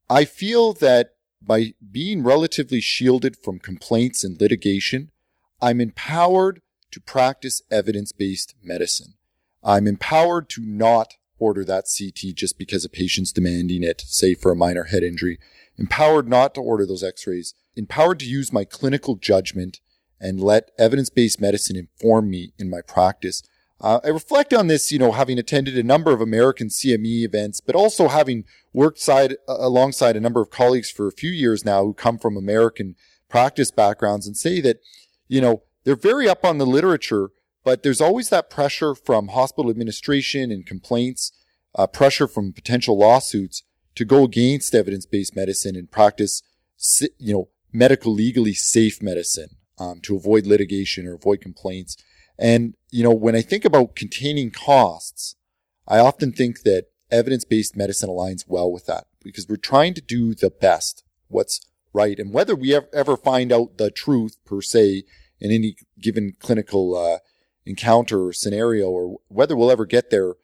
I 0.09 0.25
feel 0.25 0.73
that 0.75 1.11
by 1.41 1.75
being 1.91 2.23
relatively 2.23 2.81
shielded 2.81 3.37
from 3.37 3.59
complaints 3.59 4.25
and 4.25 4.41
litigation, 4.41 5.11
I'm 5.61 5.81
empowered 5.81 6.61
to 6.93 7.01
practice 7.01 7.63
evidence-based 7.71 8.55
medicine. 8.63 9.15
I'm 9.63 9.87
empowered 9.87 10.49
to 10.51 10.63
not 10.65 11.15
order 11.39 11.65
that 11.65 11.87
CT 11.87 12.35
just 12.35 12.59
because 12.59 12.85
a 12.85 12.89
patient's 12.89 13.33
demanding 13.33 13.83
it, 13.83 14.03
say 14.03 14.35
for 14.35 14.53
a 14.53 14.57
minor 14.57 14.85
head 14.85 15.03
injury. 15.03 15.39
Empowered 15.77 16.29
not 16.29 16.55
to 16.55 16.61
order 16.61 16.87
those 16.87 17.03
x-rays. 17.03 17.55
Empowered 17.75 18.21
to 18.21 18.27
use 18.27 18.53
my 18.53 18.65
clinical 18.65 19.17
judgment 19.17 19.81
and 20.23 20.41
let 20.41 20.71
evidence-based 20.79 21.41
medicine 21.41 21.77
inform 21.77 22.31
me 22.31 22.53
in 22.59 22.71
my 22.71 22.81
practice. 22.81 23.43
Uh, 23.81 23.99
I 24.05 24.09
reflect 24.09 24.55
on 24.55 24.69
this, 24.69 24.93
you 24.93 24.99
know, 24.99 25.11
having 25.11 25.39
attended 25.39 25.77
a 25.77 25.83
number 25.83 26.13
of 26.13 26.21
American 26.21 26.69
CME 26.69 27.25
events, 27.25 27.61
but 27.61 27.75
also 27.75 28.07
having 28.07 28.45
worked 28.73 29.01
side 29.01 29.33
uh, 29.49 29.57
alongside 29.59 30.17
a 30.17 30.21
number 30.21 30.41
of 30.41 30.51
colleagues 30.51 30.91
for 30.91 31.09
a 31.09 31.13
few 31.13 31.31
years 31.31 31.65
now 31.65 31.83
who 31.83 31.93
come 31.93 32.17
from 32.17 32.37
American 32.37 32.95
practice 33.29 33.73
backgrounds 33.73 34.27
and 34.27 34.37
say 34.37 34.61
that, 34.61 34.79
you 35.27 35.41
know, 35.41 35.65
they're 35.83 35.97
very 35.97 36.29
up 36.29 36.45
on 36.45 36.59
the 36.59 36.67
literature, 36.67 37.31
but 37.65 37.83
there's 37.83 38.01
always 38.01 38.29
that 38.29 38.49
pressure 38.49 38.95
from 38.95 39.29
hospital 39.29 39.69
administration 39.69 40.53
and 40.53 40.65
complaints, 40.65 41.33
uh, 41.75 41.89
pressure 41.89 42.29
from 42.29 42.53
potential 42.53 42.97
lawsuits 42.97 43.65
to 43.97 44.05
go 44.05 44.23
against 44.23 44.77
evidence-based 44.77 45.35
medicine 45.35 45.75
and 45.75 45.91
practice, 45.91 46.43
you 47.19 47.33
know, 47.33 47.49
medical 47.73 48.13
legally 48.13 48.55
safe 48.55 49.03
medicine 49.03 49.57
um, 49.79 50.01
to 50.03 50.17
avoid 50.17 50.47
litigation 50.47 51.07
or 51.07 51.15
avoid 51.15 51.41
complaints. 51.41 51.97
And, 52.39 52.75
you 52.91 53.03
know, 53.03 53.13
when 53.13 53.37
I 53.37 53.43
think 53.43 53.65
about 53.65 53.97
containing 53.97 54.51
costs, 54.51 55.37
I 55.87 55.99
often 55.99 56.33
think 56.33 56.63
that 56.63 56.87
evidence 57.11 57.45
based 57.45 57.77
medicine 57.77 58.09
aligns 58.09 58.45
well 58.49 58.71
with 58.73 58.87
that 58.87 59.07
because 59.23 59.49
we're 59.49 59.57
trying 59.57 59.95
to 59.95 60.01
do 60.01 60.35
the 60.35 60.51
best, 60.51 61.05
what's 61.29 61.61
right. 61.93 62.19
And 62.19 62.33
whether 62.33 62.55
we 62.55 62.75
ever 62.75 63.17
find 63.17 63.53
out 63.53 63.79
the 63.79 63.91
truth 63.91 64.37
per 64.45 64.63
se 64.63 65.05
in 65.41 65.51
any 65.51 65.77
given 66.01 66.35
clinical 66.41 66.97
uh, 66.97 67.19
encounter 67.67 68.27
or 68.27 68.33
scenario 68.33 68.89
or 68.89 69.19
whether 69.29 69.57
we'll 69.57 69.71
ever 69.71 69.87
get 69.87 70.11
there, 70.11 70.35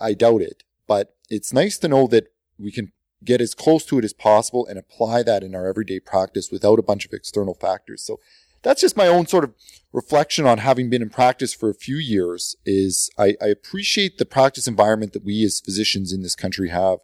I 0.00 0.14
doubt 0.14 0.42
it. 0.42 0.62
But 0.86 1.14
it's 1.28 1.52
nice 1.52 1.76
to 1.78 1.88
know 1.88 2.06
that 2.08 2.32
we 2.58 2.72
can 2.72 2.92
get 3.24 3.40
as 3.40 3.54
close 3.54 3.84
to 3.86 3.98
it 3.98 4.04
as 4.04 4.12
possible 4.12 4.66
and 4.66 4.78
apply 4.78 5.22
that 5.24 5.42
in 5.42 5.54
our 5.54 5.66
everyday 5.66 6.00
practice 6.00 6.50
without 6.50 6.78
a 6.78 6.84
bunch 6.84 7.04
of 7.04 7.12
external 7.12 7.54
factors. 7.54 8.02
So 8.02 8.20
that's 8.62 8.80
just 8.80 8.96
my 8.96 9.06
own 9.06 9.26
sort 9.26 9.44
of 9.44 9.54
reflection 9.92 10.46
on 10.46 10.58
having 10.58 10.90
been 10.90 11.02
in 11.02 11.10
practice 11.10 11.54
for 11.54 11.70
a 11.70 11.74
few 11.74 11.96
years 11.96 12.56
is 12.64 13.10
I, 13.18 13.36
I 13.40 13.46
appreciate 13.46 14.18
the 14.18 14.26
practice 14.26 14.68
environment 14.68 15.12
that 15.14 15.24
we 15.24 15.44
as 15.44 15.60
physicians 15.60 16.12
in 16.12 16.22
this 16.22 16.34
country 16.34 16.68
have 16.68 16.98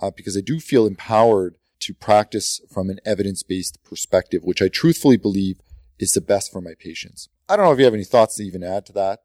uh, 0.00 0.10
because 0.10 0.36
I 0.36 0.40
do 0.40 0.60
feel 0.60 0.86
empowered 0.86 1.56
to 1.80 1.94
practice 1.94 2.60
from 2.70 2.90
an 2.90 3.00
evidence-based 3.04 3.82
perspective, 3.84 4.44
which 4.44 4.62
I 4.62 4.68
truthfully 4.68 5.16
believe 5.16 5.60
is 5.98 6.12
the 6.12 6.20
best 6.20 6.52
for 6.52 6.60
my 6.60 6.74
patients. 6.78 7.28
I 7.48 7.56
don't 7.56 7.64
know 7.64 7.72
if 7.72 7.78
you 7.78 7.84
have 7.84 7.94
any 7.94 8.04
thoughts 8.04 8.36
to 8.36 8.44
even 8.44 8.62
add 8.62 8.86
to 8.86 8.92
that. 8.94 9.20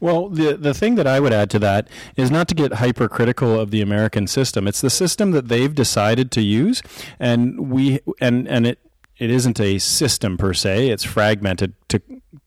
Well, 0.00 0.28
the 0.28 0.56
the 0.56 0.74
thing 0.74 0.96
that 0.96 1.06
I 1.06 1.20
would 1.20 1.32
add 1.32 1.48
to 1.50 1.58
that 1.60 1.86
is 2.16 2.30
not 2.30 2.48
to 2.48 2.56
get 2.56 2.74
hypercritical 2.74 3.58
of 3.58 3.70
the 3.70 3.82
American 3.82 4.26
system. 4.26 4.66
It's 4.66 4.80
the 4.80 4.90
system 4.90 5.30
that 5.30 5.48
they've 5.48 5.74
decided 5.74 6.32
to 6.32 6.42
use, 6.42 6.82
and 7.20 7.70
we 7.70 8.00
and 8.20 8.48
and 8.48 8.66
it 8.66 8.80
it 9.20 9.30
isn't 9.30 9.60
a 9.60 9.78
system 9.78 10.36
per 10.36 10.52
se. 10.54 10.88
It's 10.88 11.04
fragmented 11.04 11.74
to 11.88 12.00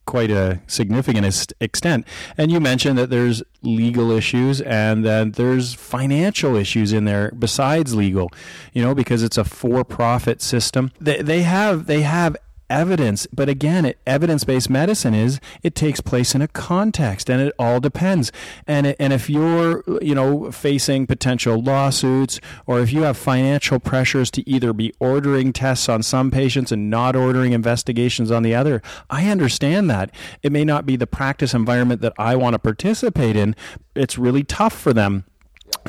quite 0.05 0.31
a 0.31 0.59
significant 0.67 1.53
extent. 1.61 2.05
And 2.37 2.51
you 2.51 2.59
mentioned 2.59 2.97
that 2.97 3.09
there's 3.09 3.43
legal 3.61 4.11
issues 4.11 4.59
and 4.61 5.05
that 5.05 5.35
there's 5.35 5.73
financial 5.73 6.55
issues 6.55 6.91
in 6.91 7.05
there 7.05 7.31
besides 7.37 7.95
legal, 7.95 8.31
you 8.73 8.83
know, 8.83 8.93
because 8.93 9.23
it's 9.23 9.37
a 9.37 9.43
for-profit 9.43 10.41
system. 10.41 10.91
They, 10.99 11.21
they 11.21 11.43
have 11.43 11.85
they 11.85 12.01
have 12.01 12.35
evidence. 12.69 13.27
But 13.31 13.49
again, 13.49 13.93
evidence 14.05 14.43
based 14.43 14.69
medicine 14.69 15.13
is 15.13 15.39
it 15.61 15.75
takes 15.75 16.01
place 16.01 16.35
in 16.35 16.41
a 16.41 16.47
context 16.47 17.29
and 17.29 17.41
it 17.41 17.53
all 17.59 17.79
depends. 17.79 18.31
And, 18.67 18.87
it, 18.87 18.95
and 18.99 19.13
if 19.13 19.29
you're, 19.29 19.83
you 20.01 20.15
know, 20.15 20.51
facing 20.51 21.07
potential 21.07 21.61
lawsuits 21.61 22.39
or 22.65 22.79
if 22.79 22.91
you 22.91 23.03
have 23.03 23.17
financial 23.17 23.79
pressures 23.79 24.31
to 24.31 24.49
either 24.49 24.73
be 24.73 24.93
ordering 24.99 25.53
tests 25.53 25.89
on 25.89 26.03
some 26.03 26.31
patients 26.31 26.71
and 26.71 26.89
not 26.89 27.15
ordering 27.15 27.53
investigations 27.53 28.31
on 28.31 28.43
the 28.43 28.55
other, 28.55 28.81
I 29.09 29.29
understand 29.29 29.89
that. 29.89 30.11
It 30.41 30.51
may 30.51 30.65
not 30.65 30.85
be 30.85 30.95
the 30.95 31.07
practice 31.07 31.53
environment 31.53 32.01
that 32.01 32.13
I 32.17 32.35
want 32.35 32.53
to 32.53 32.59
participate 32.59 33.35
in. 33.35 33.55
It's 33.95 34.17
really 34.17 34.43
tough 34.43 34.73
for 34.73 34.93
them 34.93 35.25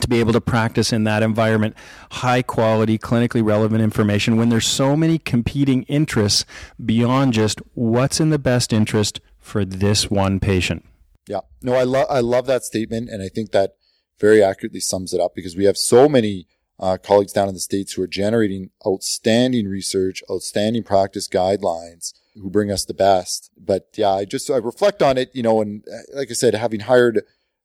to 0.01 0.09
be 0.09 0.21
able 0.21 0.33
to 0.33 0.41
practice 0.41 0.93
in 0.93 1.05
that 1.05 1.23
environment. 1.23 1.77
High 2.11 2.43
quality 2.43 2.99
clinically 2.99 3.45
relevant 3.45 3.83
information 3.83 4.37
when 4.37 4.49
there's 4.49 4.67
so 4.67 4.97
many 4.97 5.19
competing 5.19 5.85
interests 5.85 6.45
beyond 6.85 7.33
just 7.33 7.61
what's 7.75 8.21
in 8.21 8.31
the 8.31 8.39
best 8.39 8.73
interest 8.73 9.21
for 9.39 9.65
this 9.65 10.11
one 10.11 10.41
patient. 10.41 10.85
Yeah. 11.29 11.41
No 11.63 11.75
i 11.75 11.85
love 11.85 12.07
i 12.11 12.21
love 12.21 12.47
that 12.47 12.65
statement 12.65 13.09
and 13.09 13.23
i 13.23 13.29
think 13.29 13.53
that 13.53 13.77
very 14.21 14.43
accurately 14.43 14.81
sums 14.81 15.13
it 15.13 15.21
up 15.21 15.35
because 15.35 15.57
we 15.57 15.65
have 15.65 15.77
so 15.77 16.09
many 16.09 16.47
uh, 16.79 16.99
colleagues 17.03 17.33
down 17.33 17.49
in 17.49 17.55
the 17.55 17.61
states 17.61 17.93
who 17.93 18.03
are 18.03 18.07
generating 18.07 18.71
outstanding 18.87 19.67
research 19.67 20.23
outstanding 20.31 20.83
practice 20.83 21.29
guidelines 21.29 22.13
who 22.35 22.51
bring 22.51 22.71
us 22.71 22.85
the 22.85 22.95
best. 22.95 23.51
But 23.57 23.89
yeah 23.97 24.11
i 24.11 24.25
just 24.25 24.51
i 24.51 24.57
reflect 24.57 25.03
on 25.03 25.17
it 25.17 25.31
you 25.35 25.43
know 25.43 25.61
and 25.61 25.85
uh, 25.89 26.19
like 26.19 26.31
i 26.31 26.35
said 26.35 26.55
having 26.55 26.81
hired 26.81 27.23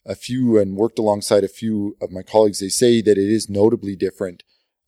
a 0.09 0.15
few 0.15 0.57
and 0.57 0.75
worked 0.75 0.99
alongside 0.99 1.43
a 1.43 1.47
few 1.47 1.95
of 2.01 2.11
my 2.11 2.23
colleagues, 2.23 2.59
they 2.59 2.67
say 2.67 3.01
that 3.01 3.17
it 3.17 3.29
is 3.29 3.49
notably 3.49 3.95
different 3.95 4.43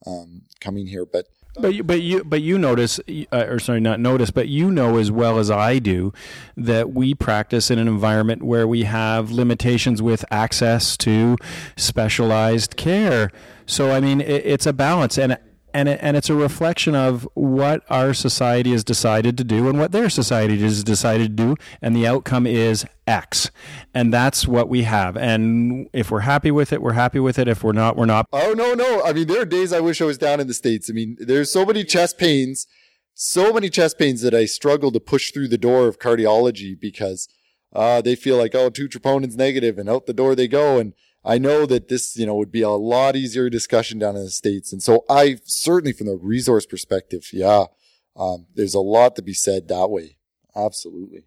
um, 0.06 0.42
coming 0.60 0.88
here. 0.88 1.06
But 1.06 1.28
but 1.60 1.74
you, 1.74 1.84
but 1.84 2.02
you 2.02 2.24
but 2.24 2.42
you 2.42 2.58
notice, 2.58 3.00
uh, 3.32 3.46
or 3.48 3.60
sorry, 3.60 3.82
not 3.82 4.00
notice, 4.00 4.32
but 4.32 4.48
you 4.48 4.72
know 4.72 4.98
as 4.98 5.12
well 5.12 5.38
as 5.38 5.52
I 5.52 5.80
do 5.80 6.14
that 6.56 6.94
we 6.94 7.14
practice 7.14 7.70
in 7.70 7.78
an 7.78 7.88
environment 7.88 8.42
where 8.42 8.68
we 8.68 8.84
have 8.84 9.32
limitations 9.32 10.02
with 10.02 10.26
access 10.32 10.96
to 10.98 11.38
specialized 11.76 12.78
care. 12.78 13.32
So 13.66 13.92
I 13.92 14.00
mean, 14.00 14.22
it, 14.22 14.46
it's 14.46 14.66
a 14.66 14.74
balance, 14.74 15.18
and 15.18 15.38
and 15.74 15.90
it, 15.90 16.00
and 16.02 16.18
it's 16.18 16.30
a 16.30 16.36
reflection 16.36 16.96
of 16.96 17.28
what 17.34 17.84
our 17.90 18.14
society 18.14 18.72
has 18.72 18.84
decided 18.84 19.38
to 19.38 19.44
do 19.44 19.68
and 19.70 19.80
what 19.80 19.92
their 19.92 20.10
society 20.10 20.60
has 20.60 20.84
decided 20.84 21.38
to 21.38 21.44
do, 21.44 21.56
and 21.82 21.96
the 21.96 22.08
outcome 22.08 22.46
is 22.46 22.86
X, 23.08 23.52
and 23.94 24.14
that's 24.14 24.48
what 24.48 24.70
we 24.70 24.84
have. 24.84 25.18
And 25.18 25.90
if 25.94 26.12
we're 26.12 26.22
happy 26.22 26.52
with 26.52 26.72
it, 26.72 26.82
we're 26.82 26.94
happy 26.94 27.20
with 27.20 27.40
it. 27.40 27.48
If 27.48 27.64
we're 27.64 27.72
not, 27.74 27.98
we're 27.98 28.06
not. 28.06 28.28
Oh 28.32 28.54
no, 28.54 28.74
no! 28.74 29.04
I 29.04 29.14
mean, 29.14 29.28
there 29.28 29.42
are 29.42 29.46
days 29.46 29.74
I 29.74 29.80
wish 29.80 30.02
I 30.02 30.06
was 30.06 30.18
down 30.18 30.40
in 30.40 30.48
the 30.48 30.54
states. 30.54 30.90
I 30.90 30.94
mean, 30.94 31.18
there's 31.20 31.52
so 31.52 31.66
many 31.66 31.84
chest 31.84 32.18
pains, 32.18 32.68
so 33.14 33.54
many 33.54 33.70
chest 33.70 33.98
pains 33.98 34.22
that 34.22 34.34
I 34.34 34.46
struggle 34.46 34.92
to 34.92 35.00
push 35.00 35.32
through 35.32 35.50
the 35.50 35.58
door 35.58 35.88
of 35.88 36.00
cardiology 36.00 36.80
because 36.80 37.28
uh, 37.74 38.02
they 38.02 38.16
feel 38.16 38.38
like 38.38 38.56
oh, 38.56 38.70
two 38.70 38.88
troponins 38.88 39.36
negative, 39.36 39.78
and 39.78 39.90
out 39.90 40.06
the 40.06 40.14
door 40.14 40.36
they 40.36 40.48
go, 40.48 40.78
and 40.78 40.94
I 41.24 41.38
know 41.38 41.66
that 41.68 41.88
this, 41.88 42.18
you 42.18 42.26
know, 42.26 42.36
would 42.36 42.52
be 42.52 42.64
a 42.64 42.70
lot 42.70 43.16
easier 43.16 43.50
discussion 43.50 44.00
down 44.00 44.16
in 44.16 44.24
the 44.24 44.32
States. 44.32 44.74
And 44.74 44.82
so 44.82 45.06
I 45.10 45.38
certainly 45.44 45.94
from 45.94 46.08
the 46.08 46.18
resource 46.18 46.66
perspective, 46.66 47.28
yeah, 47.32 47.66
um, 48.16 48.48
there's 48.56 48.74
a 48.74 48.80
lot 48.80 49.16
to 49.16 49.22
be 49.22 49.34
said 49.34 49.68
that 49.68 49.90
way. 49.90 50.18
Absolutely. 50.56 51.26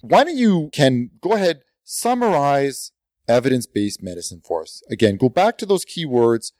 Why 0.00 0.24
don't 0.24 0.36
you, 0.36 0.70
Ken, 0.72 1.10
go 1.20 1.32
ahead, 1.32 1.60
summarize 1.84 2.92
evidence-based 3.28 4.02
medicine 4.02 4.40
for 4.44 4.62
us. 4.62 4.82
Again, 4.90 5.16
go 5.16 5.28
back 5.28 5.58
to 5.58 5.66
those 5.66 5.84
keywords. 5.84 6.52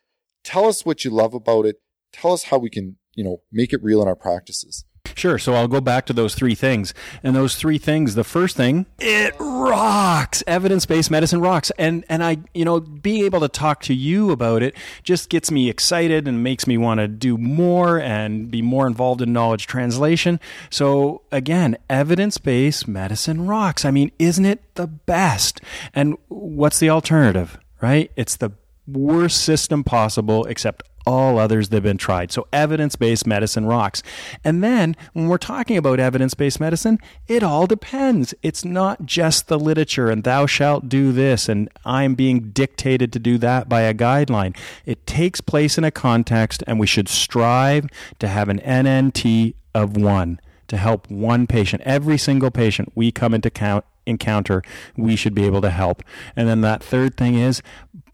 Tell 0.43 0.67
us 0.67 0.85
what 0.85 1.05
you 1.05 1.11
love 1.11 1.35
about 1.35 1.67
it. 1.67 1.77
Tell 2.13 2.33
us 2.33 2.45
how 2.45 2.59
we 2.59 2.71
can, 2.71 2.97
you 3.15 3.25
know, 3.25 3.43
make 3.53 3.73
it 3.73 3.83
real 3.83 4.01
in 4.03 4.09
our 4.09 4.17
practices. 4.17 4.85
Sure. 5.15 5.39
So 5.39 5.55
I'll 5.55 5.69
go 5.69 5.81
back 5.81 6.07
to 6.07 6.13
those 6.13 6.35
three 6.35 6.55
things. 6.55 6.95
And 7.23 7.37
those 7.37 7.57
three 7.57 7.79
things, 7.79 8.15
the 8.15 8.25
first 8.25 8.57
thing, 8.57 8.87
it 8.99 9.35
rocks. 9.39 10.43
Evidence-based 10.47 11.11
medicine 11.11 11.41
rocks. 11.41 11.71
And 11.79 12.05
and 12.09 12.23
I, 12.25 12.39
you 12.55 12.65
know, 12.65 12.81
being 12.81 13.25
able 13.25 13.41
to 13.41 13.49
talk 13.49 13.83
to 13.83 13.95
you 13.95 14.31
about 14.31 14.63
it 14.63 14.75
just 15.03 15.29
gets 15.29 15.51
me 15.51 15.69
excited 15.69 16.27
and 16.27 16.43
makes 16.43 16.67
me 16.67 16.77
want 16.79 16.99
to 16.99 17.09
do 17.09 17.39
more 17.39 18.01
and 18.01 18.51
be 18.51 18.63
more 18.63 18.87
involved 18.87 19.23
in 19.23 19.33
knowledge 19.33 19.67
translation. 19.67 20.41
So 20.71 21.23
again, 21.31 21.77
evidence-based 21.89 22.89
medicine 22.89 23.47
rocks. 23.47 23.85
I 23.85 23.91
mean, 23.91 24.11
isn't 24.19 24.45
it 24.45 24.63
the 24.75 24.87
best? 24.87 25.61
And 25.95 26.17
what's 26.29 26.79
the 26.79 26.91
alternative, 26.91 27.59
right? 27.81 28.11
It's 28.17 28.37
the 28.37 28.51
worst 28.87 29.43
system 29.43 29.83
possible 29.83 30.45
except 30.45 30.85
all 31.07 31.39
others 31.39 31.69
that 31.69 31.77
have 31.77 31.83
been 31.85 31.97
tried. 31.97 32.33
So 32.33 32.47
evidence 32.53 32.97
based 32.97 33.27
medicine 33.27 33.65
rocks. 33.65 34.03
And 34.45 34.63
then 34.63 34.97
when 35.13 35.29
we're 35.29 35.39
talking 35.39 35.77
about 35.77 36.01
evidence 36.01 36.35
based 36.35 36.61
medicine, 36.61 36.99
it 37.29 37.43
all 37.43 37.67
depends. 37.67 38.35
It's 38.43 38.65
not 38.65 39.07
just 39.07 39.49
the 39.49 39.59
literature 39.59 40.11
and 40.11 40.25
thou 40.25 40.47
shalt 40.47 40.89
do 40.89 41.13
this 41.13 41.49
and 41.49 41.69
I'm 41.85 42.15
being 42.15 42.51
dictated 42.51 43.13
to 43.13 43.19
do 43.19 43.39
that 43.39 43.69
by 43.69 43.83
a 43.83 43.95
guideline. 43.95 44.57
It 44.85 45.07
takes 45.07 45.41
place 45.41 45.79
in 45.79 45.85
a 45.85 45.91
context 45.91 46.63
and 46.67 46.81
we 46.81 46.87
should 46.87 47.09
strive 47.09 47.87
to 48.19 48.29
have 48.29 48.49
an 48.49 48.59
NNT 48.61 49.55
of 49.75 49.97
one 49.97 50.41
to 50.69 50.77
help 50.77 51.09
one 51.11 51.47
patient. 51.47 51.83
Every 51.85 52.19
single 52.19 52.51
patient 52.51 52.91
we 52.95 53.13
come 53.13 53.35
into 53.35 53.51
count 53.51 53.85
encounter, 54.07 54.63
we 54.97 55.17
should 55.17 55.35
be 55.35 55.45
able 55.45 55.61
to 55.61 55.71
help. 55.71 56.03
And 56.35 56.49
then 56.49 56.61
that 56.63 56.83
third 56.83 57.17
thing 57.17 57.35
is, 57.35 57.61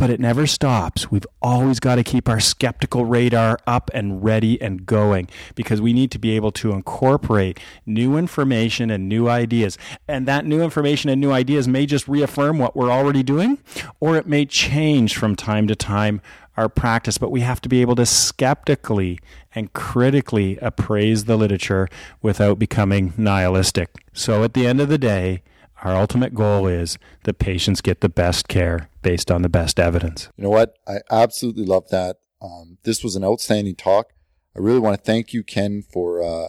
but 0.03 0.11
it 0.11 0.19
never 0.19 0.49
stops. 0.49 1.13
We've 1.13 1.29
always 1.41 1.79
got 1.79 1.95
to 1.95 2.03
keep 2.03 2.29
our 2.29 2.41
skeptical 2.41 3.05
radar 3.05 3.57
up 3.69 3.89
and 3.95 4.25
ready 4.25 4.61
and 4.61 4.85
going 4.85 5.29
because 5.55 5.81
we 5.81 5.93
need 5.93 6.11
to 6.11 6.19
be 6.19 6.35
able 6.35 6.51
to 6.51 6.73
incorporate 6.73 7.61
new 7.87 8.17
information 8.17 8.91
and 8.91 9.09
new 9.09 9.29
ideas. 9.29 9.79
And 10.09 10.27
that 10.27 10.45
new 10.45 10.61
information 10.61 11.09
and 11.09 11.21
new 11.21 11.31
ideas 11.31 11.69
may 11.69 11.87
just 11.87 12.09
reaffirm 12.09 12.59
what 12.59 12.75
we're 12.75 12.91
already 12.91 13.23
doing, 13.23 13.59
or 14.01 14.17
it 14.17 14.27
may 14.27 14.45
change 14.45 15.17
from 15.17 15.37
time 15.37 15.69
to 15.69 15.77
time 15.77 16.21
our 16.57 16.69
practice, 16.69 17.17
but 17.17 17.31
we 17.31 17.43
have 17.43 17.61
to 17.61 17.69
be 17.69 17.81
able 17.81 17.95
to 17.95 18.05
skeptically 18.05 19.21
and 19.55 19.73
critically 19.73 20.59
appraise 20.61 21.27
the 21.27 21.37
literature 21.37 21.87
without 22.21 22.59
becoming 22.59 23.13
nihilistic. 23.17 24.05
So 24.13 24.43
at 24.43 24.55
the 24.55 24.67
end 24.67 24.81
of 24.81 24.89
the 24.89 24.99
day, 24.99 25.43
our 25.83 25.95
ultimate 25.97 26.35
goal 26.35 26.67
is 26.67 26.99
that 27.25 27.39
patients 27.39 27.81
get 27.81 28.01
the 28.01 28.09
best 28.09 28.49
care 28.49 28.89
based 29.03 29.31
on 29.31 29.43
the 29.43 29.49
best 29.49 29.81
evidence. 29.81 30.29
You 30.37 30.45
know 30.45 30.51
what? 30.51 30.77
I 30.87 30.99
absolutely 31.11 31.65
love 31.65 31.89
that. 31.91 32.17
Um, 32.41 32.79
this 32.85 33.05
was 33.05 33.17
an 33.17 33.25
outstanding 33.25 33.77
talk. 33.77 34.13
I 34.57 34.61
really 34.61 34.79
want 34.79 34.97
to 34.97 35.03
thank 35.03 35.33
you, 35.33 35.43
Ken, 35.43 35.83
for 35.93 36.23
uh, 36.23 36.49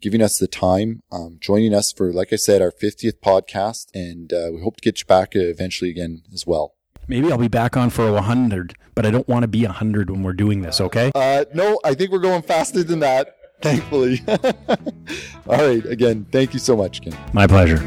giving 0.00 0.22
us 0.22 0.38
the 0.38 0.46
time, 0.46 1.02
um, 1.12 1.38
joining 1.40 1.72
us 1.74 1.92
for, 1.92 2.12
like 2.12 2.32
I 2.32 2.36
said, 2.36 2.60
our 2.60 2.72
50th 2.72 3.20
podcast. 3.24 3.86
And 3.94 4.32
uh, 4.32 4.50
we 4.52 4.60
hope 4.62 4.76
to 4.76 4.82
get 4.82 5.00
you 5.00 5.06
back 5.06 5.30
eventually 5.34 5.90
again 5.90 6.22
as 6.32 6.46
well. 6.46 6.74
Maybe 7.06 7.30
I'll 7.30 7.38
be 7.38 7.48
back 7.48 7.76
on 7.76 7.90
for 7.90 8.08
a 8.08 8.12
100, 8.12 8.74
but 8.94 9.04
I 9.04 9.10
don't 9.10 9.28
want 9.28 9.42
to 9.42 9.48
be 9.48 9.64
100 9.64 10.10
when 10.10 10.22
we're 10.22 10.32
doing 10.32 10.62
this, 10.62 10.80
okay? 10.80 11.12
Uh, 11.14 11.44
no, 11.52 11.78
I 11.84 11.94
think 11.94 12.10
we're 12.10 12.18
going 12.18 12.42
faster 12.42 12.82
than 12.82 13.00
that, 13.00 13.36
thankfully. 13.60 14.22
All 15.46 15.58
right. 15.58 15.84
Again, 15.84 16.26
thank 16.32 16.54
you 16.54 16.60
so 16.60 16.76
much, 16.76 17.02
Ken. 17.02 17.16
My 17.34 17.46
pleasure. 17.46 17.78